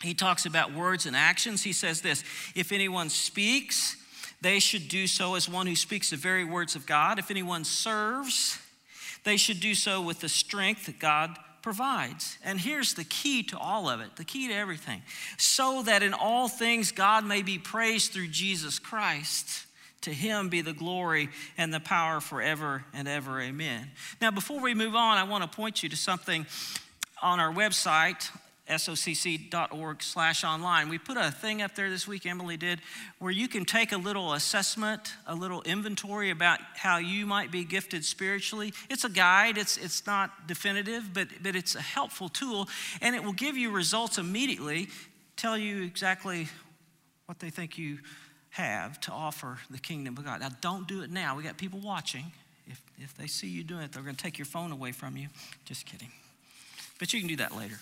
He 0.00 0.14
talks 0.14 0.46
about 0.46 0.72
words 0.72 1.04
and 1.04 1.14
actions. 1.14 1.62
He 1.62 1.72
says 1.72 2.00
this 2.00 2.22
If 2.54 2.70
anyone 2.70 3.10
speaks, 3.10 3.96
they 4.40 4.58
should 4.58 4.88
do 4.88 5.06
so 5.06 5.34
as 5.34 5.48
one 5.48 5.66
who 5.66 5.76
speaks 5.76 6.10
the 6.10 6.16
very 6.16 6.44
words 6.44 6.74
of 6.74 6.86
God. 6.86 7.18
If 7.18 7.30
anyone 7.30 7.64
serves, 7.64 8.58
they 9.24 9.36
should 9.36 9.60
do 9.60 9.74
so 9.74 10.00
with 10.00 10.20
the 10.20 10.28
strength 10.28 10.86
that 10.86 10.98
God 10.98 11.36
provides. 11.62 12.38
And 12.42 12.58
here's 12.58 12.94
the 12.94 13.04
key 13.04 13.42
to 13.44 13.58
all 13.58 13.88
of 13.88 14.00
it 14.00 14.16
the 14.16 14.24
key 14.24 14.48
to 14.48 14.54
everything 14.54 15.02
so 15.36 15.82
that 15.82 16.02
in 16.02 16.14
all 16.14 16.48
things 16.48 16.92
God 16.92 17.24
may 17.24 17.42
be 17.42 17.58
praised 17.58 18.12
through 18.12 18.28
Jesus 18.28 18.78
Christ. 18.78 19.66
To 20.02 20.10
him 20.10 20.48
be 20.48 20.62
the 20.62 20.72
glory 20.72 21.28
and 21.58 21.74
the 21.74 21.80
power 21.80 22.20
forever 22.20 22.86
and 22.94 23.06
ever. 23.06 23.38
Amen. 23.38 23.90
Now, 24.18 24.30
before 24.30 24.62
we 24.62 24.72
move 24.72 24.94
on, 24.94 25.18
I 25.18 25.24
want 25.24 25.42
to 25.44 25.54
point 25.54 25.82
you 25.82 25.90
to 25.90 25.96
something 25.96 26.46
on 27.20 27.38
our 27.38 27.52
website 27.52 28.30
socc.org 28.78 30.02
slash 30.02 30.44
online. 30.44 30.88
We 30.88 30.98
put 30.98 31.16
a 31.16 31.30
thing 31.30 31.62
up 31.62 31.74
there 31.74 31.90
this 31.90 32.06
week, 32.06 32.26
Emily 32.26 32.56
did, 32.56 32.80
where 33.18 33.32
you 33.32 33.48
can 33.48 33.64
take 33.64 33.92
a 33.92 33.96
little 33.96 34.32
assessment, 34.32 35.14
a 35.26 35.34
little 35.34 35.62
inventory 35.62 36.30
about 36.30 36.60
how 36.74 36.98
you 36.98 37.26
might 37.26 37.50
be 37.50 37.64
gifted 37.64 38.04
spiritually. 38.04 38.72
It's 38.88 39.04
a 39.04 39.08
guide, 39.08 39.58
it's, 39.58 39.76
it's 39.76 40.06
not 40.06 40.46
definitive, 40.46 41.12
but, 41.12 41.28
but 41.42 41.56
it's 41.56 41.74
a 41.74 41.82
helpful 41.82 42.28
tool, 42.28 42.68
and 43.00 43.14
it 43.14 43.24
will 43.24 43.32
give 43.32 43.56
you 43.56 43.70
results 43.70 44.18
immediately, 44.18 44.88
tell 45.36 45.56
you 45.58 45.82
exactly 45.82 46.48
what 47.26 47.38
they 47.38 47.50
think 47.50 47.78
you 47.78 47.98
have 48.50 49.00
to 49.00 49.12
offer 49.12 49.58
the 49.70 49.78
kingdom 49.78 50.16
of 50.16 50.24
God. 50.24 50.40
Now, 50.40 50.50
don't 50.60 50.88
do 50.88 51.02
it 51.02 51.10
now. 51.10 51.36
We 51.36 51.42
got 51.42 51.56
people 51.56 51.80
watching. 51.80 52.32
If, 52.66 52.82
if 52.98 53.16
they 53.16 53.26
see 53.26 53.48
you 53.48 53.64
doing 53.64 53.82
it, 53.82 53.92
they're 53.92 54.02
going 54.02 54.16
to 54.16 54.22
take 54.22 54.38
your 54.38 54.46
phone 54.46 54.72
away 54.72 54.92
from 54.92 55.16
you. 55.16 55.28
Just 55.64 55.86
kidding. 55.86 56.10
But 56.98 57.12
you 57.12 57.20
can 57.20 57.28
do 57.28 57.36
that 57.36 57.56
later. 57.56 57.78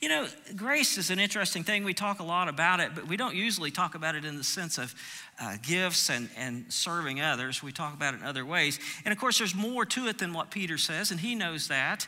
You 0.00 0.08
know, 0.08 0.26
grace 0.56 0.96
is 0.96 1.10
an 1.10 1.18
interesting 1.18 1.62
thing. 1.62 1.84
We 1.84 1.92
talk 1.92 2.20
a 2.20 2.24
lot 2.24 2.48
about 2.48 2.80
it, 2.80 2.92
but 2.94 3.06
we 3.06 3.18
don't 3.18 3.34
usually 3.34 3.70
talk 3.70 3.94
about 3.94 4.14
it 4.14 4.24
in 4.24 4.38
the 4.38 4.44
sense 4.44 4.78
of 4.78 4.94
uh, 5.38 5.58
gifts 5.60 6.08
and, 6.08 6.30
and 6.38 6.72
serving 6.72 7.20
others. 7.20 7.62
We 7.62 7.70
talk 7.70 7.92
about 7.92 8.14
it 8.14 8.20
in 8.20 8.26
other 8.26 8.46
ways. 8.46 8.78
And 9.04 9.12
of 9.12 9.18
course, 9.18 9.36
there's 9.36 9.54
more 9.54 9.84
to 9.84 10.06
it 10.06 10.16
than 10.16 10.32
what 10.32 10.50
Peter 10.50 10.78
says, 10.78 11.10
and 11.10 11.20
he 11.20 11.34
knows 11.34 11.68
that. 11.68 12.06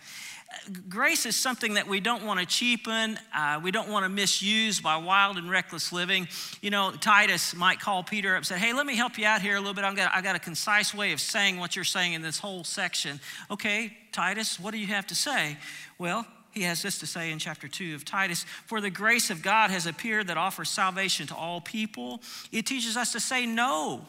Grace 0.89 1.27
is 1.27 1.37
something 1.37 1.75
that 1.75 1.87
we 1.87 2.01
don't 2.01 2.25
want 2.25 2.41
to 2.41 2.47
cheapen. 2.47 3.19
Uh, 3.35 3.61
we 3.63 3.71
don't 3.71 3.91
want 3.91 4.05
to 4.05 4.09
misuse 4.09 4.81
by 4.81 4.97
wild 4.97 5.37
and 5.37 5.51
reckless 5.51 5.93
living. 5.93 6.29
You 6.63 6.71
know, 6.71 6.93
Titus 6.93 7.55
might 7.55 7.79
call 7.79 8.03
Peter 8.03 8.31
up 8.31 8.39
and 8.39 8.47
say, 8.47 8.59
Hey, 8.59 8.73
let 8.73 8.87
me 8.87 8.97
help 8.97 9.19
you 9.19 9.27
out 9.27 9.43
here 9.43 9.57
a 9.57 9.59
little 9.59 9.75
bit. 9.75 9.85
I've 9.85 9.97
got, 9.97 10.15
I've 10.15 10.25
got 10.25 10.35
a 10.35 10.39
concise 10.39 10.95
way 10.95 11.13
of 11.13 11.21
saying 11.21 11.59
what 11.59 11.77
you're 11.77 11.85
saying 11.85 12.15
in 12.15 12.23
this 12.23 12.39
whole 12.39 12.65
section. 12.65 13.21
Okay, 13.51 13.95
Titus, 14.13 14.59
what 14.59 14.71
do 14.71 14.79
you 14.79 14.87
have 14.87 15.07
to 15.09 15.15
say? 15.15 15.59
Well, 15.99 16.27
he 16.53 16.63
has 16.63 16.83
this 16.83 16.99
to 16.99 17.07
say 17.07 17.31
in 17.31 17.39
chapter 17.39 17.67
2 17.67 17.95
of 17.95 18.05
Titus 18.05 18.45
For 18.67 18.81
the 18.81 18.91
grace 18.91 19.31
of 19.31 19.43
God 19.43 19.71
has 19.71 19.87
appeared 19.87 20.29
that 20.29 20.37
offers 20.37 20.69
salvation 20.69 21.27
to 21.29 21.35
all 21.35 21.61
people. 21.61 22.21
It 22.53 22.67
teaches 22.67 22.97
us 22.97 23.13
to 23.13 23.21
say 23.21 23.47
no. 23.47 24.03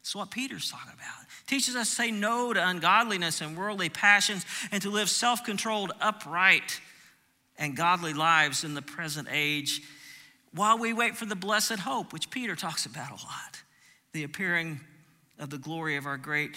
That's 0.00 0.14
what 0.14 0.30
Peter's 0.30 0.70
talking 0.70 0.92
about. 0.94 1.22
It 1.22 1.46
teaches 1.46 1.76
us 1.76 1.90
to 1.90 1.94
say 1.94 2.10
no 2.10 2.54
to 2.54 2.68
ungodliness 2.68 3.42
and 3.42 3.56
worldly 3.56 3.90
passions 3.90 4.46
and 4.72 4.80
to 4.82 4.90
live 4.90 5.10
self 5.10 5.44
controlled, 5.44 5.92
upright, 6.00 6.80
and 7.58 7.76
godly 7.76 8.14
lives 8.14 8.64
in 8.64 8.74
the 8.74 8.82
present 8.82 9.28
age 9.30 9.82
while 10.54 10.78
we 10.78 10.94
wait 10.94 11.16
for 11.16 11.26
the 11.26 11.36
blessed 11.36 11.80
hope, 11.80 12.14
which 12.14 12.30
Peter 12.30 12.56
talks 12.56 12.86
about 12.86 13.10
a 13.10 13.24
lot 13.24 13.62
the 14.12 14.24
appearing 14.24 14.80
of 15.38 15.50
the 15.50 15.58
glory 15.58 15.96
of 15.96 16.06
our 16.06 16.16
great 16.16 16.56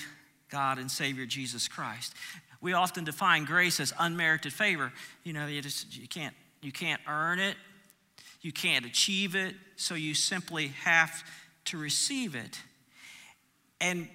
God 0.50 0.78
and 0.78 0.90
Savior 0.90 1.26
Jesus 1.26 1.68
Christ 1.68 2.14
we 2.62 2.74
often 2.74 3.04
define 3.04 3.44
grace 3.46 3.80
as 3.80 3.94
unmerited 4.00 4.54
favor. 4.54 4.94
You 5.24 5.34
know, 5.34 5.48
you 5.48 5.62
just 5.62 5.98
you 5.98 6.08
can't 6.08 6.36
you 6.62 6.72
can't 6.72 7.02
earn 7.08 7.40
it, 7.40 7.56
you 8.42 8.52
can't 8.52 8.86
achieve 8.86 9.36
it, 9.36 9.56
so 9.76 9.96
you 9.96 10.14
simply 10.14 10.68
have 10.84 11.24
to 11.66 11.78
receive 11.78 12.36
it. 12.36 12.60
And 13.80 14.08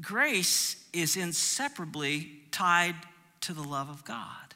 grace 0.00 0.82
is 0.92 1.16
inseparably 1.16 2.30
tied 2.50 2.94
to 3.42 3.52
the 3.52 3.62
love 3.62 3.90
of 3.90 4.04
God. 4.04 4.54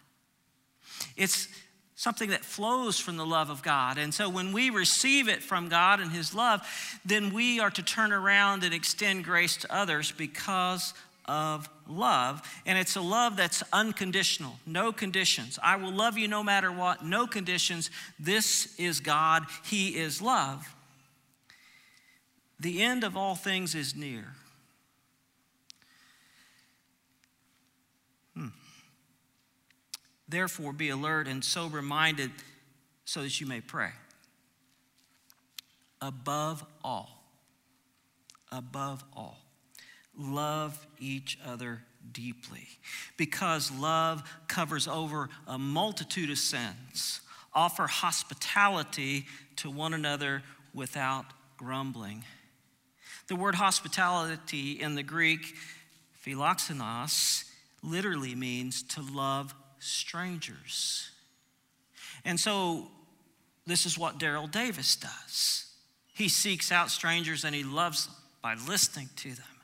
It's 1.17 1.49
something 1.97 2.31
that 2.31 2.45
flows 2.45 2.99
from 2.99 3.19
the 3.19 3.27
love 3.27 3.51
of 3.51 3.63
God. 3.63 3.99
And 3.99 4.15
so 4.15 4.31
when 4.31 4.53
we 4.53 4.71
receive 4.71 5.29
it 5.29 5.43
from 5.43 5.69
God 5.69 6.01
and 6.01 6.11
His 6.11 6.35
love, 6.35 6.67
then 7.05 7.35
we 7.35 7.61
are 7.61 7.71
to 7.71 7.83
turn 7.83 8.11
around 8.11 8.65
and 8.65 8.73
extend 8.73 9.25
grace 9.25 9.59
to 9.59 9.75
others 9.75 10.11
because 10.13 10.95
of 11.27 11.69
love, 11.89 12.43
and 12.67 12.79
it's 12.79 12.97
a 12.97 13.01
love 13.01 13.37
that's 13.37 13.63
unconditional, 13.73 14.55
no 14.67 14.93
conditions. 14.93 15.59
I 15.63 15.77
will 15.77 15.93
love 15.93 16.19
you 16.19 16.29
no 16.29 16.43
matter 16.43 16.73
what, 16.73 17.05
no 17.05 17.27
conditions. 17.27 17.91
This 18.19 18.79
is 18.79 19.01
God, 19.01 19.45
He 19.65 19.97
is 19.97 20.21
love. 20.21 20.75
The 22.59 22.83
end 22.83 23.05
of 23.05 23.17
all 23.17 23.35
things 23.35 23.75
is 23.75 23.97
near. 23.97 24.27
Hmm. 28.35 28.49
Therefore, 30.29 30.73
be 30.73 30.91
alert 30.91 31.27
and 31.27 31.45
sober 31.45 31.81
minded 31.81 32.31
so 33.05 33.23
that 33.23 33.41
you 33.41 33.47
may 33.47 33.61
pray. 33.61 33.91
Above 36.03 36.65
all, 36.85 37.25
above 38.53 39.05
all 39.17 39.40
love 40.17 40.87
each 40.99 41.39
other 41.45 41.83
deeply 42.13 42.67
because 43.17 43.71
love 43.71 44.23
covers 44.49 44.89
over 44.89 45.29
a 45.47 45.59
multitude 45.59 46.31
of 46.31 46.39
sins. 46.39 47.21
Offer 47.53 47.87
hospitality 47.87 49.27
to 49.57 49.71
one 49.71 49.95
another 49.95 50.43
without 50.73 51.27
grumbling. 51.57 52.25
The 53.29 53.37
word 53.37 53.55
hospitality 53.55 54.81
in 54.81 54.95
the 54.95 55.03
Greek, 55.03 55.55
philoxenos, 56.25 57.45
literally 57.83 58.35
means 58.35 58.83
to 58.83 59.03
love 59.03 59.55
strangers. 59.79 61.11
And 62.25 62.39
so, 62.39 62.89
this 63.67 63.87
is 63.87 63.99
what 63.99 64.19
Daryl 64.19 64.51
Davis 64.51 64.97
does. 64.97 65.67
He 66.13 66.29
seeks 66.29 66.73
out 66.73 66.91
strangers 66.91 67.45
and 67.45 67.55
he 67.55 67.63
loves 67.63 68.07
them 68.07 68.15
by 68.43 68.55
listening 68.55 69.09
to 69.17 69.31
them. 69.31 69.60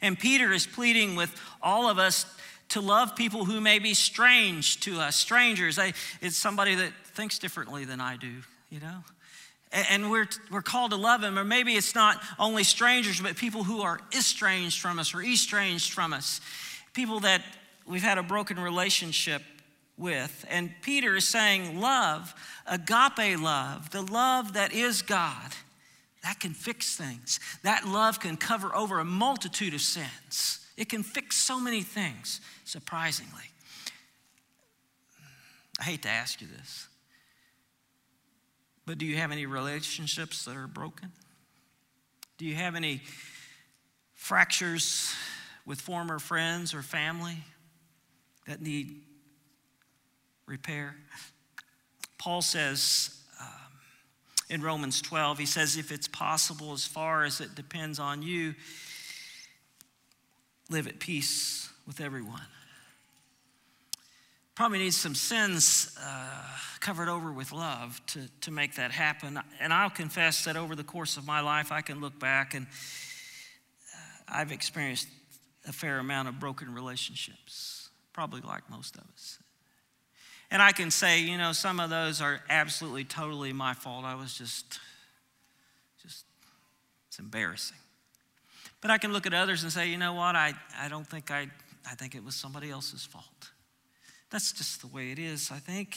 And 0.00 0.18
Peter 0.18 0.52
is 0.52 0.66
pleading 0.66 1.16
with 1.16 1.34
all 1.62 1.88
of 1.88 1.98
us 1.98 2.26
to 2.70 2.80
love 2.80 3.14
people 3.14 3.44
who 3.44 3.60
may 3.60 3.78
be 3.78 3.94
strange 3.94 4.80
to 4.80 4.98
us, 4.98 5.16
strangers. 5.16 5.78
I, 5.78 5.92
it's 6.20 6.36
somebody 6.36 6.74
that 6.74 6.92
thinks 7.04 7.38
differently 7.38 7.84
than 7.84 8.00
I 8.00 8.16
do, 8.16 8.32
you 8.70 8.80
know? 8.80 9.04
And 9.90 10.10
we're, 10.10 10.28
we're 10.50 10.62
called 10.62 10.92
to 10.92 10.96
love 10.96 11.20
them, 11.20 11.38
or 11.38 11.44
maybe 11.44 11.74
it's 11.74 11.94
not 11.94 12.22
only 12.38 12.62
strangers, 12.62 13.20
but 13.20 13.36
people 13.36 13.64
who 13.64 13.82
are 13.82 14.00
estranged 14.16 14.80
from 14.80 14.98
us 14.98 15.14
or 15.14 15.22
estranged 15.22 15.92
from 15.92 16.12
us, 16.12 16.40
people 16.92 17.20
that 17.20 17.42
we've 17.86 18.02
had 18.02 18.18
a 18.18 18.22
broken 18.22 18.58
relationship 18.58 19.42
with. 19.98 20.44
And 20.48 20.70
Peter 20.82 21.16
is 21.16 21.26
saying, 21.26 21.80
love, 21.80 22.34
agape 22.66 23.38
love, 23.38 23.90
the 23.90 24.02
love 24.02 24.54
that 24.54 24.72
is 24.72 25.02
God 25.02 25.52
That 26.24 26.40
can 26.40 26.54
fix 26.54 26.96
things. 26.96 27.38
That 27.62 27.86
love 27.86 28.18
can 28.18 28.38
cover 28.38 28.74
over 28.74 28.98
a 28.98 29.04
multitude 29.04 29.74
of 29.74 29.82
sins. 29.82 30.66
It 30.76 30.88
can 30.88 31.02
fix 31.02 31.36
so 31.36 31.60
many 31.60 31.82
things, 31.82 32.40
surprisingly. 32.64 33.50
I 35.78 35.84
hate 35.84 36.02
to 36.02 36.08
ask 36.08 36.40
you 36.40 36.46
this, 36.46 36.88
but 38.86 38.96
do 38.96 39.04
you 39.04 39.16
have 39.16 39.32
any 39.32 39.44
relationships 39.44 40.44
that 40.46 40.56
are 40.56 40.66
broken? 40.66 41.12
Do 42.38 42.46
you 42.46 42.54
have 42.54 42.74
any 42.74 43.02
fractures 44.14 45.12
with 45.66 45.80
former 45.80 46.18
friends 46.18 46.74
or 46.74 46.82
family 46.82 47.36
that 48.46 48.62
need 48.62 49.02
repair? 50.46 50.96
Paul 52.18 52.40
says 52.40 53.23
in 54.48 54.62
Romans 54.62 55.00
12, 55.00 55.38
he 55.38 55.46
says, 55.46 55.76
if 55.76 55.90
it's 55.90 56.08
possible, 56.08 56.72
as 56.72 56.86
far 56.86 57.24
as 57.24 57.40
it 57.40 57.54
depends 57.54 57.98
on 57.98 58.22
you, 58.22 58.54
live 60.70 60.86
at 60.86 60.98
peace 60.98 61.70
with 61.86 62.00
everyone. 62.00 62.40
Probably 64.54 64.78
needs 64.78 64.96
some 64.96 65.14
sins 65.14 65.96
uh, 66.00 66.42
covered 66.80 67.08
over 67.08 67.32
with 67.32 67.50
love 67.50 68.00
to, 68.06 68.28
to 68.42 68.50
make 68.50 68.76
that 68.76 68.92
happen. 68.92 69.40
And 69.60 69.72
I'll 69.72 69.90
confess 69.90 70.44
that 70.44 70.56
over 70.56 70.76
the 70.76 70.84
course 70.84 71.16
of 71.16 71.26
my 71.26 71.40
life, 71.40 71.72
I 71.72 71.80
can 71.80 72.00
look 72.00 72.20
back 72.20 72.54
and 72.54 72.66
uh, 72.66 74.22
I've 74.28 74.52
experienced 74.52 75.08
a 75.66 75.72
fair 75.72 75.98
amount 75.98 76.28
of 76.28 76.38
broken 76.38 76.72
relationships, 76.72 77.88
probably 78.12 78.42
like 78.42 78.68
most 78.70 78.96
of 78.96 79.02
us. 79.14 79.38
And 80.50 80.62
I 80.62 80.72
can 80.72 80.90
say, 80.90 81.20
you 81.20 81.38
know, 81.38 81.52
some 81.52 81.80
of 81.80 81.90
those 81.90 82.20
are 82.20 82.40
absolutely, 82.48 83.04
totally 83.04 83.52
my 83.52 83.74
fault. 83.74 84.04
I 84.04 84.14
was 84.14 84.36
just, 84.36 84.78
just, 86.02 86.24
it's 87.08 87.18
embarrassing. 87.18 87.78
But 88.80 88.90
I 88.90 88.98
can 88.98 89.12
look 89.12 89.26
at 89.26 89.34
others 89.34 89.62
and 89.62 89.72
say, 89.72 89.88
you 89.88 89.96
know 89.96 90.14
what, 90.14 90.36
I, 90.36 90.52
I 90.78 90.88
don't 90.88 91.06
think 91.06 91.30
I, 91.30 91.48
I 91.90 91.94
think 91.94 92.14
it 92.14 92.22
was 92.22 92.34
somebody 92.34 92.70
else's 92.70 93.04
fault. 93.04 93.50
That's 94.30 94.52
just 94.52 94.80
the 94.80 94.88
way 94.88 95.10
it 95.10 95.18
is, 95.18 95.50
I 95.50 95.58
think. 95.58 95.96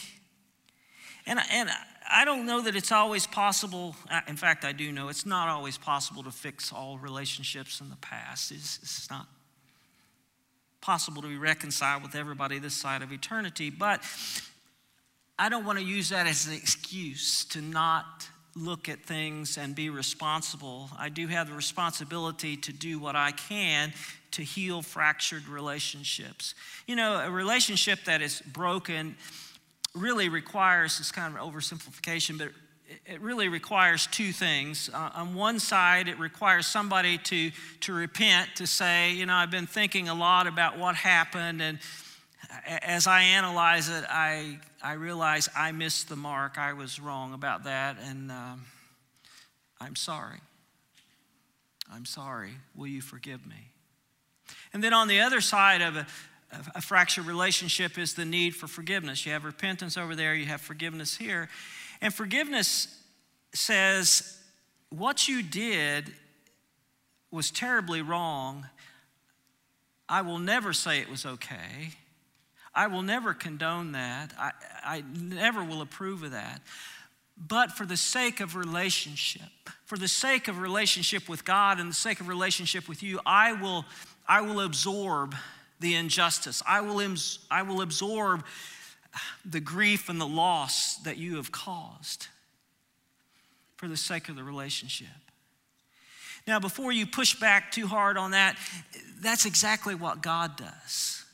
And, 1.25 1.39
and 1.51 1.69
I 2.09 2.23
don't 2.23 2.45
know 2.45 2.61
that 2.61 2.75
it's 2.75 2.91
always 2.91 3.27
possible. 3.27 3.95
In 4.27 4.37
fact, 4.37 4.63
I 4.63 4.71
do 4.71 4.91
know 4.91 5.09
it's 5.09 5.25
not 5.25 5.49
always 5.49 5.77
possible 5.77 6.23
to 6.23 6.31
fix 6.31 6.71
all 6.71 6.97
relationships 6.97 7.81
in 7.81 7.89
the 7.89 7.97
past. 7.97 8.51
It's, 8.51 8.79
it's 8.81 9.09
not 9.09 9.27
possible 10.81 11.21
to 11.21 11.27
be 11.27 11.37
reconciled 11.37 12.03
with 12.03 12.15
everybody 12.15 12.59
this 12.59 12.73
side 12.73 13.01
of 13.01 13.11
eternity. 13.11 13.69
But 13.69 14.01
I 15.39 15.49
don't 15.49 15.65
want 15.65 15.79
to 15.79 15.85
use 15.85 16.09
that 16.09 16.27
as 16.27 16.47
an 16.47 16.53
excuse 16.53 17.45
to 17.45 17.61
not 17.61 18.27
look 18.55 18.89
at 18.89 19.03
things 19.03 19.57
and 19.57 19.75
be 19.75 19.89
responsible. 19.89 20.89
I 20.97 21.09
do 21.09 21.27
have 21.27 21.47
the 21.47 21.53
responsibility 21.53 22.57
to 22.57 22.73
do 22.73 22.97
what 22.99 23.15
I 23.15 23.31
can 23.31 23.93
to 24.31 24.41
heal 24.43 24.81
fractured 24.81 25.47
relationships. 25.47 26.55
You 26.87 26.95
know, 26.95 27.19
a 27.19 27.29
relationship 27.29 28.03
that 28.05 28.21
is 28.21 28.41
broken 28.41 29.15
really 29.93 30.29
requires, 30.29 30.97
this 30.97 31.11
kind 31.11 31.35
of 31.35 31.41
oversimplification, 31.41 32.37
but 32.37 32.49
it 33.05 33.21
really 33.21 33.49
requires 33.49 34.07
two 34.07 34.31
things. 34.31 34.89
Uh, 34.93 35.09
on 35.15 35.35
one 35.35 35.59
side, 35.59 36.07
it 36.07 36.19
requires 36.19 36.67
somebody 36.67 37.17
to, 37.17 37.51
to 37.81 37.93
repent, 37.93 38.49
to 38.55 38.67
say, 38.67 39.13
you 39.13 39.25
know, 39.25 39.33
I've 39.33 39.51
been 39.51 39.67
thinking 39.67 40.09
a 40.09 40.15
lot 40.15 40.47
about 40.47 40.77
what 40.77 40.95
happened, 40.95 41.61
and 41.61 41.79
as 42.65 43.07
I 43.07 43.21
analyze 43.21 43.89
it, 43.89 44.05
I, 44.09 44.59
I 44.81 44.93
realize 44.93 45.49
I 45.55 45.71
missed 45.71 46.09
the 46.09 46.15
mark. 46.15 46.57
I 46.57 46.73
was 46.73 46.99
wrong 46.99 47.33
about 47.33 47.65
that, 47.65 47.97
and 48.07 48.31
um, 48.31 48.65
I'm 49.81 49.95
sorry. 49.95 50.39
I'm 51.91 52.05
sorry. 52.05 52.51
Will 52.75 52.87
you 52.87 53.01
forgive 53.01 53.45
me? 53.45 53.71
And 54.73 54.83
then 54.83 54.93
on 54.93 55.07
the 55.07 55.21
other 55.21 55.41
side 55.41 55.81
of 55.81 55.95
a, 55.95 56.07
a 56.75 56.81
fractured 56.81 57.25
relationship 57.25 57.97
is 57.97 58.13
the 58.13 58.25
need 58.25 58.55
for 58.55 58.67
forgiveness. 58.67 59.25
You 59.25 59.33
have 59.33 59.43
repentance 59.43 59.97
over 59.97 60.15
there, 60.15 60.33
you 60.33 60.45
have 60.45 60.61
forgiveness 60.61 61.17
here. 61.17 61.49
And 62.01 62.13
forgiveness 62.13 62.87
says, 63.53 64.37
what 64.89 65.27
you 65.27 65.43
did 65.43 66.13
was 67.31 67.51
terribly 67.51 68.01
wrong. 68.01 68.65
I 70.07 70.21
will 70.21 70.39
never 70.39 70.73
say 70.73 70.99
it 70.99 71.09
was 71.09 71.25
okay. 71.25 71.91
I 72.73 72.87
will 72.87 73.01
never 73.01 73.33
condone 73.33 73.93
that. 73.93 74.33
I, 74.37 74.51
I 74.83 75.03
never 75.13 75.63
will 75.63 75.81
approve 75.81 76.23
of 76.23 76.31
that. 76.31 76.61
But 77.37 77.71
for 77.71 77.85
the 77.85 77.97
sake 77.97 78.39
of 78.39 78.55
relationship, 78.55 79.41
for 79.85 79.97
the 79.97 80.07
sake 80.07 80.47
of 80.47 80.59
relationship 80.59 81.27
with 81.27 81.43
God 81.43 81.79
and 81.79 81.89
the 81.89 81.95
sake 81.95 82.19
of 82.19 82.27
relationship 82.27 82.87
with 82.87 83.03
you, 83.03 83.19
I 83.25 83.53
will, 83.53 83.85
I 84.27 84.41
will 84.41 84.61
absorb 84.61 85.35
the 85.79 85.95
injustice. 85.95 86.63
I 86.67 86.81
will, 86.81 87.15
I 87.51 87.61
will 87.61 87.81
absorb 87.81 88.43
the 89.45 89.59
grief 89.59 90.09
and 90.09 90.19
the 90.19 90.27
loss 90.27 90.97
that 90.97 91.17
you 91.17 91.37
have 91.37 91.51
caused 91.51 92.27
for 93.77 93.87
the 93.87 93.97
sake 93.97 94.29
of 94.29 94.35
the 94.35 94.43
relationship. 94.43 95.07
Now, 96.47 96.59
before 96.59 96.91
you 96.91 97.05
push 97.05 97.39
back 97.39 97.71
too 97.71 97.87
hard 97.87 98.17
on 98.17 98.31
that, 98.31 98.57
that's 99.21 99.45
exactly 99.45 99.95
what 99.95 100.21
God 100.21 100.55
does. 100.55 101.25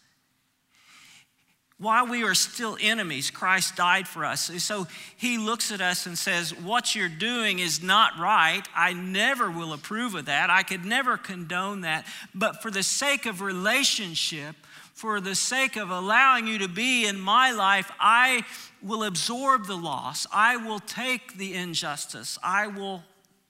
While 1.77 2.07
we 2.07 2.23
are 2.23 2.33
still 2.33 2.77
enemies, 2.79 3.29
Christ 3.29 3.75
died 3.75 4.07
for 4.07 4.23
us. 4.23 4.49
So 4.63 4.88
he 5.17 5.38
looks 5.38 5.71
at 5.71 5.81
us 5.81 6.05
and 6.05 6.17
says, 6.17 6.55
What 6.55 6.95
you're 6.95 7.09
doing 7.09 7.59
is 7.59 7.83
not 7.83 8.17
right. 8.17 8.62
I 8.75 8.93
never 8.93 9.51
will 9.51 9.73
approve 9.73 10.15
of 10.15 10.25
that. 10.25 10.49
I 10.49 10.63
could 10.63 10.86
never 10.86 11.17
condone 11.17 11.81
that. 11.81 12.05
But 12.33 12.62
for 12.62 12.71
the 12.71 12.83
sake 12.83 13.25
of 13.25 13.41
relationship, 13.41 14.55
for 14.93 15.19
the 15.19 15.36
sake 15.36 15.75
of 15.75 15.89
allowing 15.89 16.47
you 16.47 16.60
to 16.60 16.67
be 16.67 17.06
in 17.06 17.19
my 17.19 17.51
life, 17.51 17.91
I 17.99 18.45
will 18.82 19.03
absorb 19.03 19.65
the 19.65 19.75
loss. 19.75 20.27
I 20.32 20.56
will 20.58 20.79
take 20.79 21.38
the 21.38 21.56
injustice. 21.56 22.38
I 22.43 22.67
will, 22.67 23.03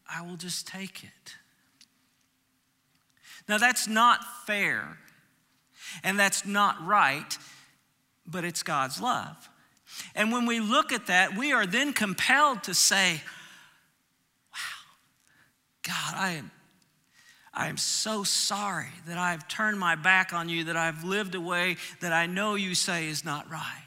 I 0.10 0.22
will 0.22 0.38
just 0.38 0.68
take 0.68 1.04
it. 1.04 1.36
Now, 3.48 3.58
that's 3.58 3.90
not 3.90 4.24
fair 4.46 4.98
and 6.02 6.18
that's 6.18 6.46
not 6.46 6.84
right, 6.86 7.38
but 8.26 8.46
it's 8.46 8.64
God's 8.64 9.02
love. 9.02 9.50
And 10.16 10.32
when 10.32 10.46
we 10.46 10.62
look 10.62 10.94
at 10.94 11.08
that, 11.08 11.38
we 11.38 11.52
are 11.52 11.66
then 11.66 11.92
compelled 11.92 12.64
to 12.64 12.74
say, 12.74 13.22
Wow, 14.52 14.90
God, 15.84 16.14
I 16.16 16.32
am 16.32 16.52
I 17.54 17.68
am 17.68 17.78
so 17.78 18.24
sorry 18.24 18.90
that 19.06 19.18
I've 19.18 19.48
turned 19.48 19.80
my 19.80 19.96
back 19.96 20.34
on 20.34 20.50
you, 20.50 20.66
that 20.66 20.78
I've 20.78 21.04
lived 21.04 21.36
a 21.36 21.42
way 21.42 21.78
that 22.00 22.12
I 22.12 22.26
know 22.26 22.56
you 22.56 22.74
say 22.74 23.08
is 23.08 23.24
not 23.24 23.50
right. 23.50 23.80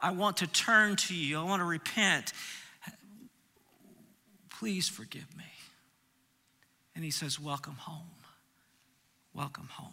I 0.00 0.10
want 0.10 0.38
to 0.38 0.46
turn 0.46 0.96
to 0.96 1.14
you. 1.14 1.38
I 1.38 1.44
want 1.44 1.60
to 1.60 1.66
repent. 1.66 2.32
Please 4.50 4.88
forgive 4.88 5.36
me. 5.36 5.44
And 6.94 7.04
he 7.04 7.10
says, 7.10 7.38
Welcome 7.38 7.76
home. 7.76 8.10
Welcome 9.32 9.68
home. 9.70 9.92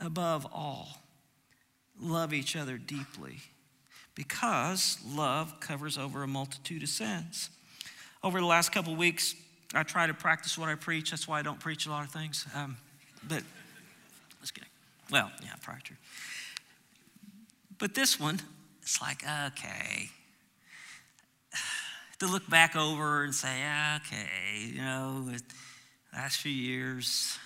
Above 0.00 0.46
all, 0.52 0.88
love 1.98 2.34
each 2.34 2.56
other 2.56 2.76
deeply 2.76 3.38
because 4.14 4.98
love 5.06 5.60
covers 5.60 5.96
over 5.96 6.22
a 6.22 6.26
multitude 6.26 6.82
of 6.82 6.88
sins. 6.88 7.48
Over 8.22 8.40
the 8.40 8.46
last 8.46 8.72
couple 8.72 8.96
weeks, 8.96 9.34
I 9.76 9.82
try 9.82 10.06
to 10.06 10.14
practice 10.14 10.56
what 10.56 10.68
I 10.68 10.74
preach. 10.74 11.10
That's 11.10 11.26
why 11.26 11.38
I 11.38 11.42
don't 11.42 11.60
preach 11.60 11.86
a 11.86 11.90
lot 11.90 12.04
of 12.04 12.10
things. 12.10 12.46
Um, 12.54 12.76
but 13.26 13.42
let's 14.40 14.50
get 14.50 14.64
well, 15.10 15.30
yeah, 15.42 15.54
true. 15.82 15.96
But 17.78 17.94
this 17.94 18.18
one, 18.18 18.40
it's 18.82 19.00
like 19.00 19.22
okay. 19.24 20.10
To 22.20 22.28
look 22.28 22.48
back 22.48 22.76
over 22.76 23.24
and 23.24 23.34
say, 23.34 23.48
okay, 23.96 24.70
you 24.72 24.80
know, 24.80 25.28
last 26.14 26.36
few 26.38 26.52
years, 26.52 27.36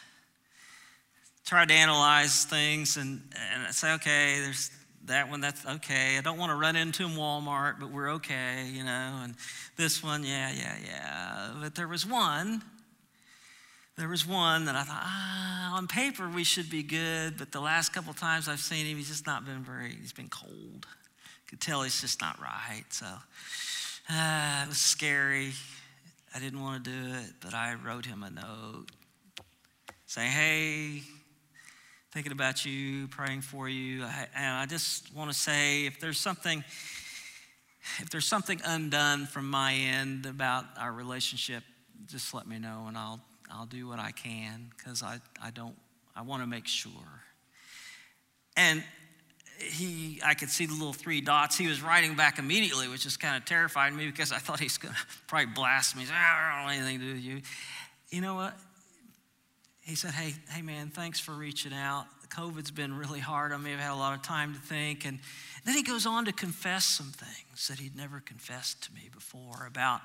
try 1.47 1.65
to 1.65 1.73
analyze 1.73 2.45
things 2.45 2.99
and, 2.99 3.23
and 3.55 3.75
say, 3.75 3.95
okay, 3.95 4.41
there's 4.41 4.71
that 5.07 5.31
one, 5.31 5.41
that's 5.41 5.65
okay. 5.65 6.19
I 6.19 6.21
don't 6.21 6.39
want 6.39 6.51
to 6.51 6.57
run 6.57 6.77
into 6.77 7.05
him 7.05 7.17
Walmart, 7.17 7.81
but 7.81 7.91
we're 7.91 8.11
okay, 8.15 8.69
you 8.73 8.85
know. 8.85 9.21
And 9.23 9.35
this 9.77 10.03
one, 10.03 10.25
yeah, 10.25 10.51
yeah, 10.51 10.77
yeah. 10.85 11.51
But 11.61 11.75
there 11.75 11.89
was 11.89 12.07
one, 12.07 12.63
there 13.97 14.09
was 14.09 14.27
one 14.27 14.67
that 14.67 14.77
I 14.77 14.83
thought, 14.83 15.03
ah, 15.03 15.77
on 15.77 15.89
paper 15.89 16.29
we 16.29 16.45
should 16.45 16.71
be 16.71 16.83
good, 16.83 17.37
but 17.39 17.53
the 17.53 17.61
last 17.61 17.93
couple 17.93 18.13
times 18.13 18.49
I've 18.49 18.61
seen 18.61 18.87
him, 18.87 18.97
he's 18.97 19.09
just 19.09 19.27
not 19.27 19.45
been 19.45 19.63
very, 19.65 19.95
he's 20.01 20.13
been 20.13 20.29
cold. 20.29 20.87
Could 21.49 21.61
tell 21.61 21.83
he's 21.83 22.01
just 22.01 22.21
not 22.21 22.39
right. 22.41 22.85
So 22.91 23.07
uh, 24.11 24.63
it 24.65 24.69
was 24.69 24.79
scary. 24.79 25.53
I 26.35 26.39
didn't 26.39 26.61
want 26.61 26.85
to 26.85 26.91
do 26.91 27.15
it, 27.15 27.33
but 27.41 27.55
I 27.55 27.75
wrote 27.75 28.05
him 28.05 28.23
a 28.23 28.31
note 28.31 28.87
saying, 30.07 30.31
hey, 30.31 31.03
thinking 32.13 32.33
about 32.33 32.65
you, 32.65 33.09
praying 33.09 33.43
for 33.43 33.69
you. 33.69 34.05
And 34.35 34.57
I 34.57 34.67
just 34.67 35.15
want 35.15 35.31
to 35.31 35.37
say 35.37 35.87
if 35.87 36.01
there's 36.01 36.19
something 36.19 36.65
if 38.01 38.11
there's 38.11 38.27
something 38.27 38.61
undone 38.65 39.27
from 39.27 39.49
my 39.49 39.75
end 39.75 40.27
about 40.27 40.65
our 40.79 40.93
relationship, 40.93 41.63
just 42.07 42.35
let 42.35 42.47
me 42.47 42.59
know 42.59 42.85
and 42.87 42.97
I'll, 42.97 43.21
I'll 43.51 43.67
do 43.67 43.89
what 43.89 43.99
I 43.99 44.11
can 44.13 44.71
because 44.77 45.03
I, 45.03 45.19
I 45.43 45.51
don't, 45.51 45.75
I 46.15 46.23
want 46.23 46.43
to 46.43 46.47
make 46.47 46.67
sure. 46.67 46.91
And 48.57 48.83
he, 49.59 50.21
I 50.25 50.35
could 50.35 50.51
see 50.51 50.67
the 50.67 50.75
little 50.75 50.93
three 50.93 51.21
dots. 51.21 51.57
He 51.57 51.67
was 51.67 51.83
writing 51.83 52.15
back 52.15 52.39
immediately, 52.39 52.89
which 52.89 53.03
just 53.03 53.21
kind 53.21 53.37
of 53.37 53.45
terrified 53.45 53.93
me 53.93 54.07
because 54.07 54.33
I 54.33 54.39
thought 54.39 54.61
he's 54.61 54.79
going 54.79 54.95
to 54.95 55.01
probably 55.27 55.47
blast 55.47 55.97
me. 55.97 56.05
I 56.13 56.57
don't 56.57 56.65
want 56.67 56.77
anything 56.79 57.01
to 57.01 57.05
do 57.07 57.15
with 57.15 57.23
you. 57.23 57.43
You 58.11 58.21
know 58.21 58.35
what? 58.35 58.57
He 59.89 59.95
said, 59.95 60.11
hey, 60.11 60.35
hey 60.51 60.61
man, 60.61 60.91
thanks 60.91 61.19
for 61.19 61.33
reaching 61.33 61.73
out. 61.73 62.05
COVID's 62.29 62.71
been 62.71 62.95
really 62.95 63.21
hard. 63.21 63.53
I 63.53 63.57
may 63.57 63.71
have 63.71 63.81
had 63.81 63.93
a 63.93 63.97
lot 63.97 64.15
of 64.15 64.21
time 64.21 64.53
to 64.53 64.61
think. 64.61 65.07
And 65.07 65.19
then 65.65 65.75
he 65.75 65.83
goes 65.83 66.05
on 66.05 66.27
to 66.27 66.33
confess 66.33 66.85
some 66.85 67.07
things 67.07 67.69
that 67.69 67.79
he'd 67.79 67.97
never 67.97 68.21
confessed 68.21 68.83
to 68.83 68.93
me 68.93 69.09
before 69.11 69.67
about 69.67 70.03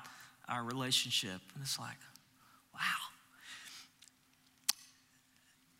our 0.48 0.64
relationship. 0.64 1.38
And 1.54 1.62
it's 1.62 1.78
like, 1.78 1.98
wow. 2.72 2.80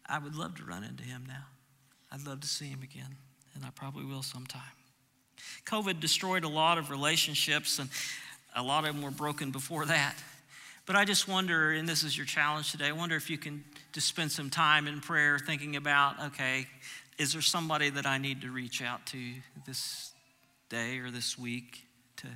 I 0.06 0.18
would 0.18 0.36
love 0.36 0.54
to 0.56 0.64
run 0.64 0.84
into 0.84 1.02
him 1.02 1.24
now. 1.26 1.46
I'd 2.12 2.26
love 2.26 2.40
to 2.40 2.48
see 2.48 2.66
him 2.66 2.82
again, 2.82 3.16
and 3.54 3.64
I 3.64 3.70
probably 3.74 4.04
will 4.04 4.22
sometime. 4.22 4.60
COVID 5.64 5.98
destroyed 5.98 6.44
a 6.44 6.48
lot 6.48 6.76
of 6.76 6.90
relationships, 6.90 7.78
and 7.78 7.88
a 8.54 8.62
lot 8.62 8.86
of 8.86 8.94
them 8.94 9.02
were 9.02 9.10
broken 9.10 9.50
before 9.50 9.86
that. 9.86 10.14
But 10.86 10.96
I 10.96 11.06
just 11.06 11.26
wonder, 11.26 11.70
and 11.70 11.88
this 11.88 12.02
is 12.02 12.14
your 12.14 12.26
challenge 12.26 12.70
today, 12.70 12.88
I 12.88 12.92
wonder 12.92 13.16
if 13.16 13.30
you 13.30 13.38
can 13.38 13.64
just 13.92 14.06
spend 14.06 14.30
some 14.30 14.50
time 14.50 14.86
in 14.86 15.00
prayer 15.00 15.38
thinking 15.38 15.76
about 15.76 16.22
okay, 16.26 16.66
is 17.18 17.32
there 17.32 17.42
somebody 17.42 17.88
that 17.90 18.04
I 18.04 18.18
need 18.18 18.42
to 18.42 18.50
reach 18.50 18.82
out 18.82 19.06
to 19.06 19.18
this 19.66 20.12
day 20.68 20.98
or 20.98 21.10
this 21.10 21.38
week 21.38 21.86
to, 22.16 22.26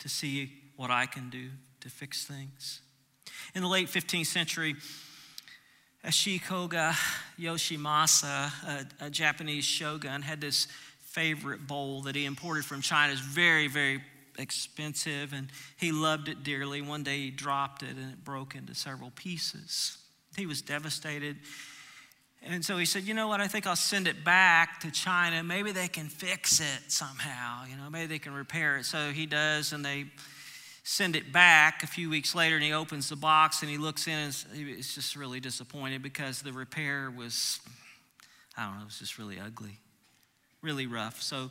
to 0.00 0.08
see 0.08 0.52
what 0.76 0.90
I 0.90 1.06
can 1.06 1.30
do 1.30 1.48
to 1.80 1.88
fix 1.88 2.26
things? 2.26 2.80
In 3.54 3.62
the 3.62 3.68
late 3.68 3.88
15th 3.88 4.26
century, 4.26 4.76
Ashikaga 6.04 6.94
Yoshimasa, 7.40 8.50
a, 9.00 9.06
a 9.06 9.10
Japanese 9.10 9.64
shogun, 9.64 10.20
had 10.20 10.42
this 10.42 10.66
favorite 11.00 11.66
bowl 11.66 12.02
that 12.02 12.14
he 12.14 12.26
imported 12.26 12.66
from 12.66 12.82
China. 12.82 13.14
It's 13.14 13.22
very, 13.22 13.66
very 13.66 14.02
expensive, 14.38 15.32
and 15.32 15.48
he 15.76 15.92
loved 15.92 16.28
it 16.28 16.42
dearly. 16.42 16.82
One 16.82 17.02
day 17.02 17.18
he 17.18 17.30
dropped 17.30 17.82
it, 17.82 17.90
and 17.90 18.12
it 18.12 18.24
broke 18.24 18.54
into 18.54 18.74
several 18.74 19.10
pieces. 19.10 19.98
He 20.36 20.46
was 20.46 20.62
devastated. 20.62 21.36
And 22.46 22.64
so 22.64 22.76
he 22.76 22.84
said, 22.84 23.04
You 23.04 23.14
know 23.14 23.28
what? 23.28 23.40
I 23.40 23.48
think 23.48 23.66
I'll 23.66 23.76
send 23.76 24.06
it 24.06 24.24
back 24.24 24.80
to 24.80 24.90
China. 24.90 25.42
Maybe 25.42 25.72
they 25.72 25.88
can 25.88 26.08
fix 26.08 26.60
it 26.60 26.92
somehow. 26.92 27.64
You 27.70 27.76
know, 27.76 27.88
maybe 27.90 28.06
they 28.06 28.18
can 28.18 28.34
repair 28.34 28.78
it. 28.78 28.84
So 28.84 29.10
he 29.10 29.26
does, 29.26 29.72
and 29.72 29.84
they 29.84 30.06
send 30.84 31.16
it 31.16 31.32
back 31.32 31.82
a 31.82 31.86
few 31.86 32.10
weeks 32.10 32.34
later, 32.34 32.56
and 32.56 32.64
he 32.64 32.72
opens 32.72 33.08
the 33.08 33.16
box 33.16 33.62
and 33.62 33.70
he 33.70 33.78
looks 33.78 34.06
in, 34.06 34.12
and 34.12 34.34
he's 34.54 34.94
just 34.94 35.16
really 35.16 35.40
disappointed 35.40 36.02
because 36.02 36.42
the 36.42 36.52
repair 36.52 37.10
was, 37.10 37.58
I 38.56 38.66
don't 38.66 38.76
know, 38.76 38.82
it 38.82 38.86
was 38.86 38.98
just 38.98 39.18
really 39.18 39.40
ugly, 39.40 39.78
really 40.60 40.86
rough. 40.86 41.22
So 41.22 41.50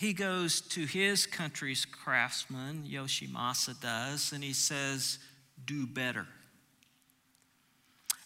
he 0.00 0.14
goes 0.14 0.62
to 0.62 0.86
his 0.86 1.26
country's 1.26 1.84
craftsman, 1.84 2.84
Yoshimasa 2.90 3.78
does, 3.82 4.32
and 4.32 4.42
he 4.42 4.54
says, 4.54 5.18
Do 5.66 5.86
better. 5.86 6.26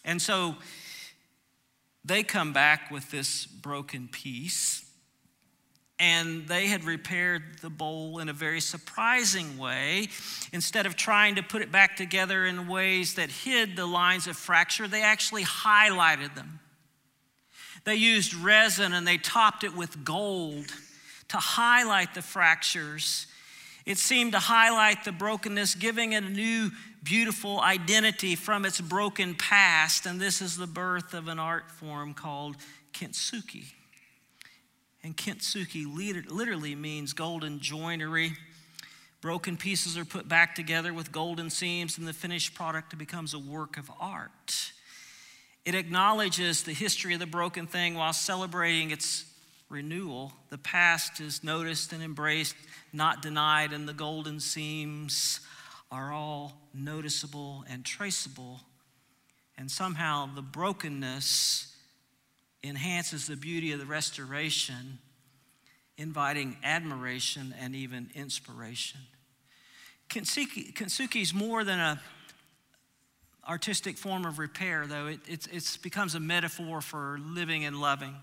And 0.05 0.21
so 0.21 0.55
they 2.05 2.23
come 2.23 2.53
back 2.53 2.91
with 2.91 3.11
this 3.11 3.45
broken 3.45 4.07
piece, 4.07 4.89
and 5.99 6.47
they 6.47 6.67
had 6.67 6.85
repaired 6.85 7.59
the 7.61 7.69
bowl 7.69 8.19
in 8.19 8.29
a 8.29 8.33
very 8.33 8.61
surprising 8.61 9.57
way. 9.57 10.07
Instead 10.53 10.85
of 10.85 10.95
trying 10.95 11.35
to 11.35 11.43
put 11.43 11.61
it 11.61 11.73
back 11.73 11.97
together 11.97 12.45
in 12.45 12.69
ways 12.69 13.15
that 13.15 13.29
hid 13.29 13.75
the 13.75 13.85
lines 13.85 14.27
of 14.27 14.37
fracture, 14.37 14.87
they 14.87 15.01
actually 15.01 15.43
highlighted 15.43 16.35
them. 16.35 16.61
They 17.83 17.95
used 17.95 18.33
resin 18.33 18.93
and 18.93 19.05
they 19.05 19.17
topped 19.17 19.65
it 19.65 19.75
with 19.75 20.05
gold 20.05 20.71
to 21.35 21.41
highlight 21.41 22.13
the 22.13 22.21
fractures. 22.21 23.27
It 23.85 23.97
seemed 23.97 24.31
to 24.31 24.39
highlight 24.39 25.03
the 25.03 25.11
brokenness, 25.11 25.75
giving 25.75 26.13
it 26.13 26.23
a 26.23 26.29
new 26.29 26.71
beautiful 27.03 27.59
identity 27.59 28.35
from 28.35 28.63
its 28.63 28.79
broken 28.79 29.35
past. 29.35 30.05
And 30.05 30.19
this 30.19 30.41
is 30.41 30.55
the 30.55 30.65
birth 30.65 31.13
of 31.13 31.27
an 31.27 31.37
art 31.37 31.69
form 31.69 32.13
called 32.13 32.55
kintsugi. 32.93 33.65
And 35.03 35.15
kintsugi 35.17 35.85
literally 36.31 36.73
means 36.73 37.11
golden 37.11 37.59
joinery. 37.59 38.31
Broken 39.19 39.57
pieces 39.57 39.97
are 39.97 40.05
put 40.05 40.29
back 40.29 40.55
together 40.55 40.93
with 40.93 41.11
golden 41.11 41.49
seams, 41.49 41.97
and 41.97 42.07
the 42.07 42.13
finished 42.13 42.55
product 42.55 42.97
becomes 42.97 43.33
a 43.33 43.39
work 43.39 43.77
of 43.77 43.91
art. 43.99 44.71
It 45.65 45.75
acknowledges 45.75 46.63
the 46.63 46.73
history 46.73 47.13
of 47.13 47.19
the 47.19 47.25
broken 47.25 47.67
thing 47.67 47.95
while 47.95 48.13
celebrating 48.13 48.91
its 48.91 49.25
renewal. 49.69 50.33
The 50.49 50.57
past 50.57 51.19
is 51.19 51.43
noticed 51.43 51.93
and 51.93 52.03
embraced, 52.03 52.55
not 52.93 53.21
denied, 53.21 53.73
and 53.73 53.87
the 53.87 53.93
golden 53.93 54.39
seams 54.39 55.39
are 55.91 56.11
all 56.11 56.61
noticeable 56.73 57.63
and 57.69 57.83
traceable. 57.85 58.61
And 59.57 59.71
somehow 59.71 60.29
the 60.33 60.41
brokenness 60.41 61.73
enhances 62.63 63.27
the 63.27 63.35
beauty 63.35 63.71
of 63.71 63.79
the 63.79 63.85
restoration, 63.85 64.99
inviting 65.97 66.57
admiration 66.63 67.53
and 67.59 67.75
even 67.75 68.09
inspiration. 68.15 68.99
Kintsugi 70.09 71.21
is 71.21 71.33
more 71.33 71.63
than 71.63 71.79
a 71.79 72.01
artistic 73.47 73.97
form 73.97 74.25
of 74.25 74.39
repair, 74.39 74.87
though. 74.87 75.07
It 75.07 75.19
it's, 75.27 75.77
becomes 75.77 76.15
a 76.15 76.19
metaphor 76.19 76.81
for 76.81 77.19
living 77.19 77.63
and 77.65 77.79
loving. 77.79 78.15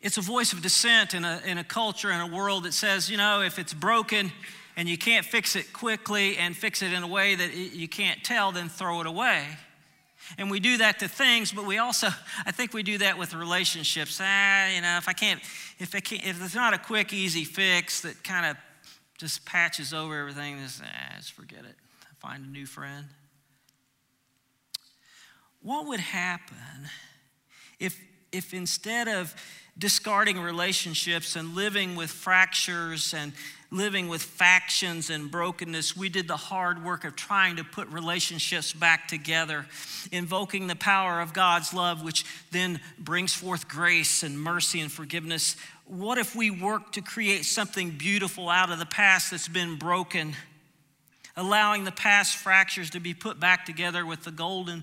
It's 0.00 0.16
a 0.16 0.22
voice 0.22 0.52
of 0.52 0.62
dissent 0.62 1.14
in 1.14 1.24
a, 1.24 1.42
in 1.44 1.58
a 1.58 1.64
culture 1.64 2.10
and 2.10 2.32
a 2.32 2.36
world 2.36 2.64
that 2.64 2.72
says, 2.72 3.10
you 3.10 3.16
know, 3.16 3.42
if 3.42 3.58
it's 3.58 3.74
broken, 3.74 4.30
and 4.78 4.88
you 4.88 4.96
can't 4.96 5.26
fix 5.26 5.56
it 5.56 5.72
quickly 5.72 6.36
and 6.36 6.56
fix 6.56 6.82
it 6.82 6.92
in 6.92 7.02
a 7.02 7.08
way 7.08 7.34
that 7.34 7.52
you 7.52 7.88
can't 7.88 8.22
tell, 8.22 8.52
then 8.52 8.68
throw 8.68 9.00
it 9.00 9.08
away. 9.08 9.44
And 10.38 10.52
we 10.52 10.60
do 10.60 10.76
that 10.76 11.00
to 11.00 11.08
things, 11.08 11.50
but 11.50 11.66
we 11.66 11.78
also, 11.78 12.08
I 12.46 12.52
think 12.52 12.72
we 12.72 12.84
do 12.84 12.98
that 12.98 13.18
with 13.18 13.34
relationships. 13.34 14.20
Ah, 14.22 14.68
you 14.68 14.80
know, 14.80 14.96
if 14.96 15.08
I 15.08 15.14
can't, 15.14 15.40
if 15.80 15.96
I 15.96 16.00
can't, 16.00 16.24
if 16.24 16.40
it's 16.40 16.54
not 16.54 16.74
a 16.74 16.78
quick, 16.78 17.12
easy 17.12 17.42
fix 17.42 18.02
that 18.02 18.22
kind 18.22 18.46
of 18.46 18.56
just 19.18 19.44
patches 19.44 19.92
over 19.92 20.20
everything, 20.20 20.60
just, 20.62 20.80
ah, 20.84 21.14
just 21.16 21.32
forget 21.32 21.64
it. 21.64 21.74
Find 22.20 22.44
a 22.44 22.48
new 22.48 22.66
friend. 22.66 23.06
What 25.60 25.86
would 25.88 26.00
happen 26.00 26.88
if, 27.80 28.00
if 28.32 28.54
instead 28.54 29.08
of 29.08 29.34
discarding 29.78 30.40
relationships 30.40 31.36
and 31.36 31.54
living 31.54 31.94
with 31.94 32.10
fractures 32.10 33.14
and 33.14 33.32
living 33.70 34.08
with 34.08 34.22
factions 34.22 35.10
and 35.10 35.30
brokenness, 35.30 35.96
we 35.96 36.08
did 36.08 36.26
the 36.26 36.36
hard 36.36 36.82
work 36.82 37.04
of 37.04 37.14
trying 37.14 37.56
to 37.56 37.64
put 37.64 37.86
relationships 37.88 38.72
back 38.72 39.06
together, 39.06 39.66
invoking 40.10 40.66
the 40.66 40.76
power 40.76 41.20
of 41.20 41.32
God's 41.32 41.74
love, 41.74 42.02
which 42.02 42.24
then 42.50 42.80
brings 42.98 43.34
forth 43.34 43.68
grace 43.68 44.22
and 44.22 44.40
mercy 44.40 44.80
and 44.80 44.90
forgiveness. 44.90 45.54
What 45.84 46.18
if 46.18 46.34
we 46.34 46.50
work 46.50 46.92
to 46.92 47.02
create 47.02 47.44
something 47.44 47.90
beautiful 47.90 48.48
out 48.48 48.72
of 48.72 48.78
the 48.78 48.86
past 48.86 49.30
that's 49.30 49.48
been 49.48 49.76
broken, 49.76 50.34
allowing 51.36 51.84
the 51.84 51.92
past 51.92 52.36
fractures 52.36 52.90
to 52.90 53.00
be 53.00 53.14
put 53.14 53.38
back 53.38 53.66
together 53.66 54.04
with 54.04 54.24
the 54.24 54.30
golden 54.30 54.82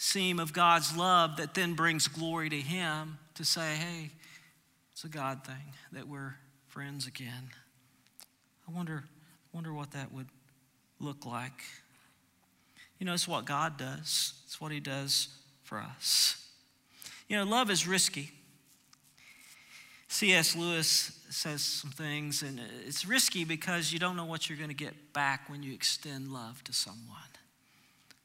seam 0.00 0.38
of 0.38 0.52
God's 0.52 0.96
love 0.96 1.38
that 1.38 1.54
then 1.54 1.74
brings 1.74 2.06
glory 2.06 2.48
to 2.48 2.60
Him 2.60 3.18
to 3.34 3.44
say, 3.44 3.74
hey, 3.74 4.10
it's 4.92 5.02
a 5.02 5.08
God 5.08 5.44
thing 5.44 5.74
that 5.90 6.06
we're 6.06 6.36
friends 6.68 7.08
again. 7.08 7.50
I 8.68 8.76
wonder, 8.76 9.02
wonder 9.52 9.74
what 9.74 9.90
that 9.92 10.12
would 10.12 10.28
look 11.00 11.26
like. 11.26 11.64
You 13.00 13.06
know, 13.06 13.12
it's 13.12 13.26
what 13.26 13.44
God 13.44 13.76
does, 13.76 14.34
it's 14.46 14.60
what 14.60 14.70
He 14.70 14.78
does 14.78 15.28
for 15.64 15.78
us. 15.78 16.46
You 17.28 17.36
know, 17.36 17.44
love 17.44 17.68
is 17.68 17.86
risky. 17.86 18.30
C.S. 20.06 20.54
Lewis 20.54 21.20
says 21.28 21.60
some 21.60 21.90
things, 21.90 22.42
and 22.42 22.60
it's 22.86 23.04
risky 23.04 23.44
because 23.44 23.92
you 23.92 23.98
don't 23.98 24.16
know 24.16 24.24
what 24.24 24.48
you're 24.48 24.56
going 24.56 24.70
to 24.70 24.74
get 24.74 25.12
back 25.12 25.50
when 25.50 25.62
you 25.62 25.74
extend 25.74 26.28
love 26.28 26.62
to 26.64 26.72
someone. 26.72 27.18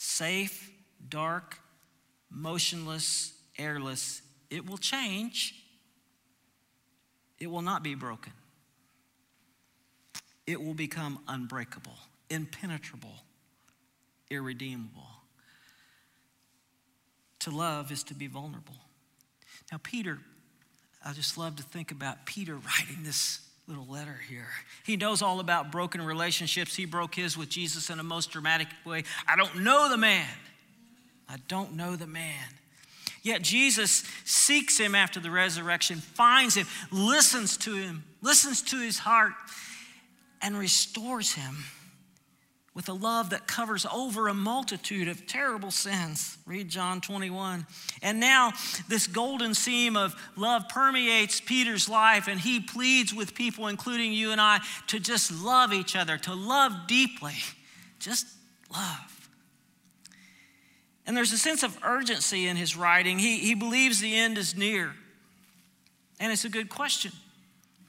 safe, 0.00 0.70
dark, 1.10 1.58
motionless, 2.30 3.34
airless, 3.58 4.22
it 4.48 4.66
will 4.66 4.78
change. 4.78 5.54
It 7.38 7.48
will 7.48 7.60
not 7.60 7.82
be 7.82 7.94
broken. 7.94 8.32
It 10.46 10.58
will 10.58 10.72
become 10.72 11.18
unbreakable, 11.28 11.98
impenetrable, 12.30 13.12
irredeemable. 14.30 15.06
To 17.40 17.50
love 17.50 17.92
is 17.92 18.02
to 18.04 18.14
be 18.14 18.26
vulnerable. 18.26 18.76
Now, 19.70 19.80
Peter, 19.82 20.18
I 21.04 21.12
just 21.12 21.36
love 21.36 21.56
to 21.56 21.62
think 21.62 21.90
about 21.92 22.24
Peter 22.24 22.54
writing 22.54 23.02
this 23.02 23.40
little 23.70 23.86
letter 23.86 24.18
here. 24.28 24.48
He 24.84 24.96
knows 24.96 25.22
all 25.22 25.40
about 25.40 25.70
broken 25.70 26.02
relationships. 26.02 26.74
He 26.74 26.84
broke 26.84 27.14
his 27.14 27.38
with 27.38 27.48
Jesus 27.48 27.88
in 27.88 28.00
a 28.00 28.02
most 28.02 28.30
dramatic 28.30 28.68
way. 28.84 29.04
I 29.28 29.36
don't 29.36 29.62
know 29.62 29.88
the 29.88 29.96
man. 29.96 30.28
I 31.28 31.36
don't 31.48 31.74
know 31.74 31.94
the 31.94 32.06
man. 32.06 32.48
Yet 33.22 33.42
Jesus 33.42 34.04
seeks 34.24 34.78
him 34.78 34.94
after 34.94 35.20
the 35.20 35.30
resurrection, 35.30 35.98
finds 35.98 36.54
him, 36.54 36.66
listens 36.90 37.56
to 37.58 37.74
him, 37.74 38.02
listens 38.22 38.62
to 38.62 38.80
his 38.80 38.98
heart, 38.98 39.34
and 40.42 40.58
restores 40.58 41.32
him 41.34 41.64
with 42.74 42.88
a 42.88 42.92
love 42.92 43.30
that 43.30 43.48
covers 43.48 43.84
over 43.92 44.28
a 44.28 44.34
multitude 44.34 45.08
of 45.08 45.26
terrible 45.26 45.72
sins. 45.72 46.38
Read 46.46 46.68
John 46.68 47.00
21. 47.00 47.66
And 48.00 48.20
now, 48.20 48.52
this 48.88 49.06
golden 49.08 49.54
seam 49.54 49.96
of 49.96 50.14
love 50.36 50.68
permeates 50.68 51.40
Peter's 51.40 51.88
life, 51.88 52.28
and 52.28 52.38
he 52.38 52.60
pleads 52.60 53.12
with 53.12 53.34
people, 53.34 53.66
including 53.66 54.12
you 54.12 54.30
and 54.30 54.40
I, 54.40 54.60
to 54.86 55.00
just 55.00 55.32
love 55.32 55.72
each 55.72 55.96
other, 55.96 56.16
to 56.18 56.34
love 56.34 56.72
deeply. 56.86 57.34
Just 57.98 58.26
love. 58.72 59.28
And 61.06 61.16
there's 61.16 61.32
a 61.32 61.38
sense 61.38 61.64
of 61.64 61.76
urgency 61.82 62.46
in 62.46 62.56
his 62.56 62.76
writing. 62.76 63.18
He, 63.18 63.38
he 63.38 63.56
believes 63.56 64.00
the 64.00 64.16
end 64.16 64.38
is 64.38 64.56
near. 64.56 64.94
And 66.20 66.30
it's 66.32 66.44
a 66.44 66.48
good 66.50 66.68
question 66.68 67.10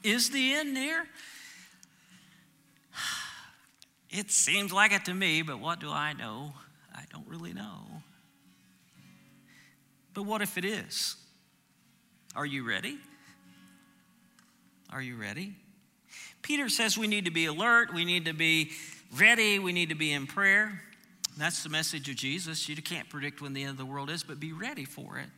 Is 0.01 0.31
the 0.31 0.53
end 0.53 0.73
near? 0.73 1.05
It 4.11 4.29
seems 4.29 4.73
like 4.73 4.91
it 4.91 5.05
to 5.05 5.13
me, 5.13 5.41
but 5.41 5.59
what 5.59 5.79
do 5.79 5.89
I 5.89 6.11
know? 6.13 6.53
I 6.93 7.03
don't 7.11 7.27
really 7.27 7.53
know. 7.53 7.85
But 10.13 10.23
what 10.23 10.41
if 10.41 10.57
it 10.57 10.65
is? 10.65 11.15
Are 12.35 12.45
you 12.45 12.67
ready? 12.67 12.97
Are 14.91 15.01
you 15.01 15.15
ready? 15.15 15.55
Peter 16.41 16.67
says 16.67 16.97
we 16.97 17.07
need 17.07 17.25
to 17.25 17.31
be 17.31 17.45
alert, 17.45 17.93
we 17.93 18.03
need 18.03 18.25
to 18.25 18.33
be 18.33 18.71
ready, 19.17 19.59
we 19.59 19.71
need 19.71 19.89
to 19.89 19.95
be 19.95 20.11
in 20.11 20.27
prayer. 20.27 20.81
That's 21.37 21.63
the 21.63 21.69
message 21.69 22.09
of 22.09 22.15
Jesus. 22.17 22.67
You 22.67 22.75
can't 22.75 23.07
predict 23.07 23.41
when 23.41 23.53
the 23.53 23.61
end 23.61 23.71
of 23.71 23.77
the 23.77 23.85
world 23.85 24.09
is, 24.09 24.23
but 24.23 24.39
be 24.39 24.51
ready 24.51 24.83
for 24.83 25.17
it. 25.17 25.29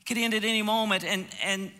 It 0.00 0.06
could 0.06 0.16
end 0.16 0.32
at 0.32 0.44
any 0.44 0.62
moment, 0.62 1.04
and, 1.04 1.26
and 1.42 1.70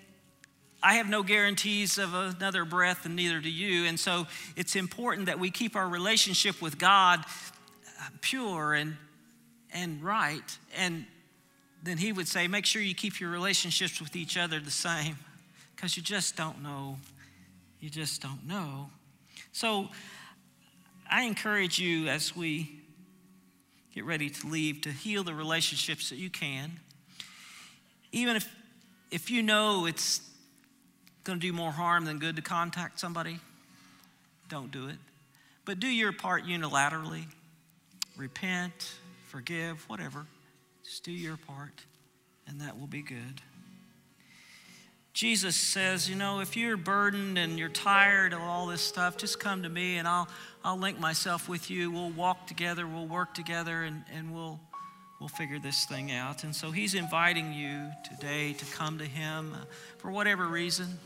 I 0.87 0.95
have 0.95 1.09
no 1.09 1.25
guarantees 1.25 1.99
of 1.99 2.15
another 2.15 2.65
breath, 2.65 3.07
and 3.07 3.17
neither 3.17 3.41
do 3.41 3.51
you. 3.51 3.87
And 3.87 3.99
so 3.99 4.29
it's 4.55 4.77
important 4.77 5.27
that 5.27 5.41
we 5.41 5.51
keep 5.51 5.75
our 5.75 5.89
relationship 5.89 6.63
with 6.63 6.79
God 6.79 7.25
uh, 7.25 8.09
pure 8.21 8.73
and, 8.73 8.97
and 9.75 10.01
right. 10.01 10.59
And 10.77 11.05
then 11.83 11.99
He 11.99 12.13
would 12.13 12.29
say, 12.29 12.47
make 12.47 12.67
sure 12.67 12.81
you 12.81 12.95
keep 12.95 13.19
your 13.19 13.31
relationships 13.31 14.01
with 14.01 14.15
each 14.15 14.39
other 14.39 14.61
the 14.61 14.71
same 14.71 15.17
because 15.75 15.97
you 15.97 16.05
just 16.05 16.37
don't 16.37 16.63
know. 16.63 16.99
You 17.81 17.91
just 17.91 18.23
don't 18.23 18.47
know. 18.47 18.89
So 19.51 19.89
I 21.11 21.23
encourage 21.25 21.81
you 21.81 22.07
as 22.07 22.37
we 22.37 22.79
get 23.93 24.05
ready 24.05 24.31
to 24.31 24.47
leave 24.47 24.83
to 24.83 24.93
heal 24.93 25.25
the 25.25 25.35
relationships 25.35 26.11
that 26.11 26.17
you 26.19 26.31
can. 26.31 26.79
Even 28.13 28.37
if, 28.37 28.49
if 29.11 29.33
you 29.33 29.43
know 29.43 29.87
it's 29.87 30.21
going 31.27 31.41
to 31.41 31.47
do 31.47 31.53
more 31.53 31.73
harm 31.73 32.05
than 32.05 32.19
good 32.19 32.37
to 32.37 32.43
contact 32.43 33.01
somebody, 33.01 33.41
don't 34.49 34.71
do 34.71 34.89
it. 34.89 34.97
But 35.65 35.81
do 35.81 35.89
your 35.89 36.13
part 36.13 36.45
unilaterally. 36.45 37.25
Repent, 38.17 38.95
forgive, 39.27 39.83
whatever. 39.89 40.27
Just 40.85 41.05
do 41.05 41.11
your 41.11 41.37
part, 41.37 41.83
and 42.47 42.61
that 42.61 42.79
will 42.79 42.87
be 42.87 43.03
good. 43.03 43.43
Jesus 45.13 45.57
says, 45.57 46.09
you 46.09 46.15
know, 46.15 46.41
if 46.41 46.57
you're 46.57 46.77
burdened 46.77 47.39
and 47.39 47.59
you're 47.59 47.71
tired 47.71 48.33
of 48.33 48.41
all 48.41 48.67
this 48.67 48.83
stuff, 48.83 49.17
just 49.17 49.41
come 49.41 49.63
to 49.63 49.69
me 49.69 49.97
and 49.97 50.07
I'll, 50.07 50.29
I'll 50.63 50.79
link 50.79 51.01
myself 51.01 51.49
with 51.49 51.71
you. 51.71 51.91
We'll 51.91 52.11
walk 52.11 52.47
together, 52.47 52.87
we'll 52.87 53.07
work 53.07 53.33
together, 53.33 53.83
and, 53.83 54.05
and 54.15 54.35
we'll, 54.35 54.61
we'll 55.19 55.31
figure 55.31 55.59
this 55.59 55.87
thing 55.87 56.13
out. 56.13 56.45
And 56.45 56.55
so 56.55 56.71
he's 56.71 56.95
inviting 56.95 57.55
you 57.55 57.91
today 58.09 58.53
to 58.53 58.65
come 58.67 58.99
to 58.99 59.07
him 59.07 59.55
uh, 59.55 59.65
for 59.97 60.11
whatever 60.11 60.47
reason. 60.47 60.99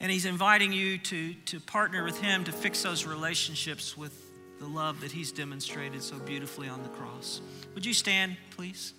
And 0.00 0.12
He's 0.12 0.26
inviting 0.26 0.72
you 0.72 0.98
to, 0.98 1.34
to 1.34 1.60
partner 1.60 2.04
with 2.04 2.20
Him 2.20 2.44
to 2.44 2.52
fix 2.52 2.82
those 2.82 3.04
relationships 3.04 3.96
with 3.96 4.30
the 4.60 4.66
love 4.66 5.00
that 5.00 5.12
He's 5.12 5.32
demonstrated 5.32 6.02
so 6.02 6.18
beautifully 6.18 6.68
on 6.68 6.82
the 6.82 6.88
cross. 6.90 7.40
Would 7.74 7.84
you 7.84 7.94
stand, 7.94 8.36
please? 8.50 8.94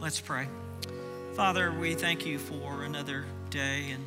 Let's 0.00 0.20
pray. 0.20 0.46
Father, 1.34 1.72
we 1.72 1.94
thank 1.94 2.24
you 2.26 2.38
for 2.38 2.84
another 2.84 3.24
day. 3.50 3.90
And 3.90 4.04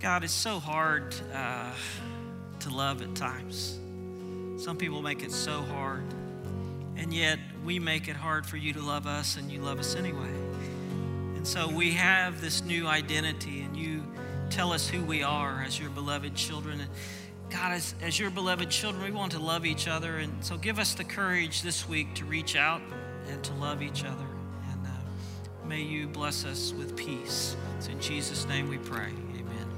God, 0.00 0.22
it's 0.22 0.32
so 0.32 0.60
hard 0.60 1.14
uh, 1.34 1.72
to 2.60 2.70
love 2.70 3.02
at 3.02 3.14
times. 3.14 3.78
Some 4.58 4.76
people 4.76 5.02
make 5.02 5.22
it 5.22 5.32
so 5.32 5.62
hard. 5.62 6.04
And 6.96 7.12
yet, 7.12 7.38
we 7.64 7.78
make 7.78 8.08
it 8.08 8.16
hard 8.16 8.46
for 8.46 8.56
you 8.56 8.72
to 8.72 8.80
love 8.80 9.06
us, 9.06 9.36
and 9.36 9.50
you 9.50 9.60
love 9.60 9.78
us 9.78 9.94
anyway 9.96 10.45
so 11.46 11.68
we 11.68 11.92
have 11.92 12.40
this 12.40 12.64
new 12.64 12.88
identity, 12.88 13.60
and 13.60 13.76
you 13.76 14.02
tell 14.50 14.72
us 14.72 14.88
who 14.88 15.00
we 15.04 15.22
are 15.22 15.62
as 15.64 15.78
your 15.78 15.90
beloved 15.90 16.34
children. 16.34 16.80
And 16.80 16.90
God, 17.50 17.72
as, 17.72 17.94
as 18.02 18.18
your 18.18 18.30
beloved 18.30 18.68
children, 18.68 19.04
we 19.04 19.12
want 19.12 19.30
to 19.30 19.38
love 19.38 19.64
each 19.64 19.86
other. 19.86 20.16
And 20.16 20.44
so 20.44 20.56
give 20.56 20.80
us 20.80 20.94
the 20.94 21.04
courage 21.04 21.62
this 21.62 21.88
week 21.88 22.14
to 22.14 22.24
reach 22.24 22.56
out 22.56 22.82
and 23.30 23.44
to 23.44 23.54
love 23.54 23.80
each 23.80 24.04
other. 24.04 24.26
And 24.72 24.86
uh, 24.86 24.90
may 25.68 25.82
you 25.82 26.08
bless 26.08 26.44
us 26.44 26.72
with 26.72 26.96
peace. 26.96 27.54
It's 27.76 27.86
in 27.86 28.00
Jesus' 28.00 28.44
name 28.48 28.68
we 28.68 28.78
pray. 28.78 29.12
Amen. 29.38 29.68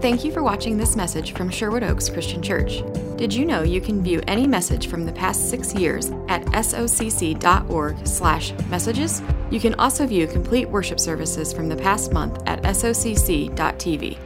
Thank 0.00 0.24
you 0.24 0.32
for 0.32 0.42
watching 0.42 0.78
this 0.78 0.96
message 0.96 1.34
from 1.34 1.50
Sherwood 1.50 1.82
Oaks 1.82 2.08
Christian 2.08 2.40
Church. 2.40 2.82
Did 3.16 3.32
you 3.32 3.44
know 3.44 3.62
you 3.62 3.80
can 3.80 4.02
view 4.02 4.20
any 4.26 4.44
message 4.46 4.88
from 4.88 5.06
the 5.06 5.12
past 5.12 5.48
six 5.48 5.74
years 5.74 6.10
at 6.28 6.44
socc.org/messages? 6.46 9.22
You 9.50 9.60
can 9.60 9.74
also 9.74 10.06
view 10.06 10.26
complete 10.26 10.68
worship 10.68 10.98
services 10.98 11.52
from 11.52 11.68
the 11.68 11.76
past 11.76 12.12
month 12.12 12.42
at 12.46 12.62
socc.tv. 12.62 14.18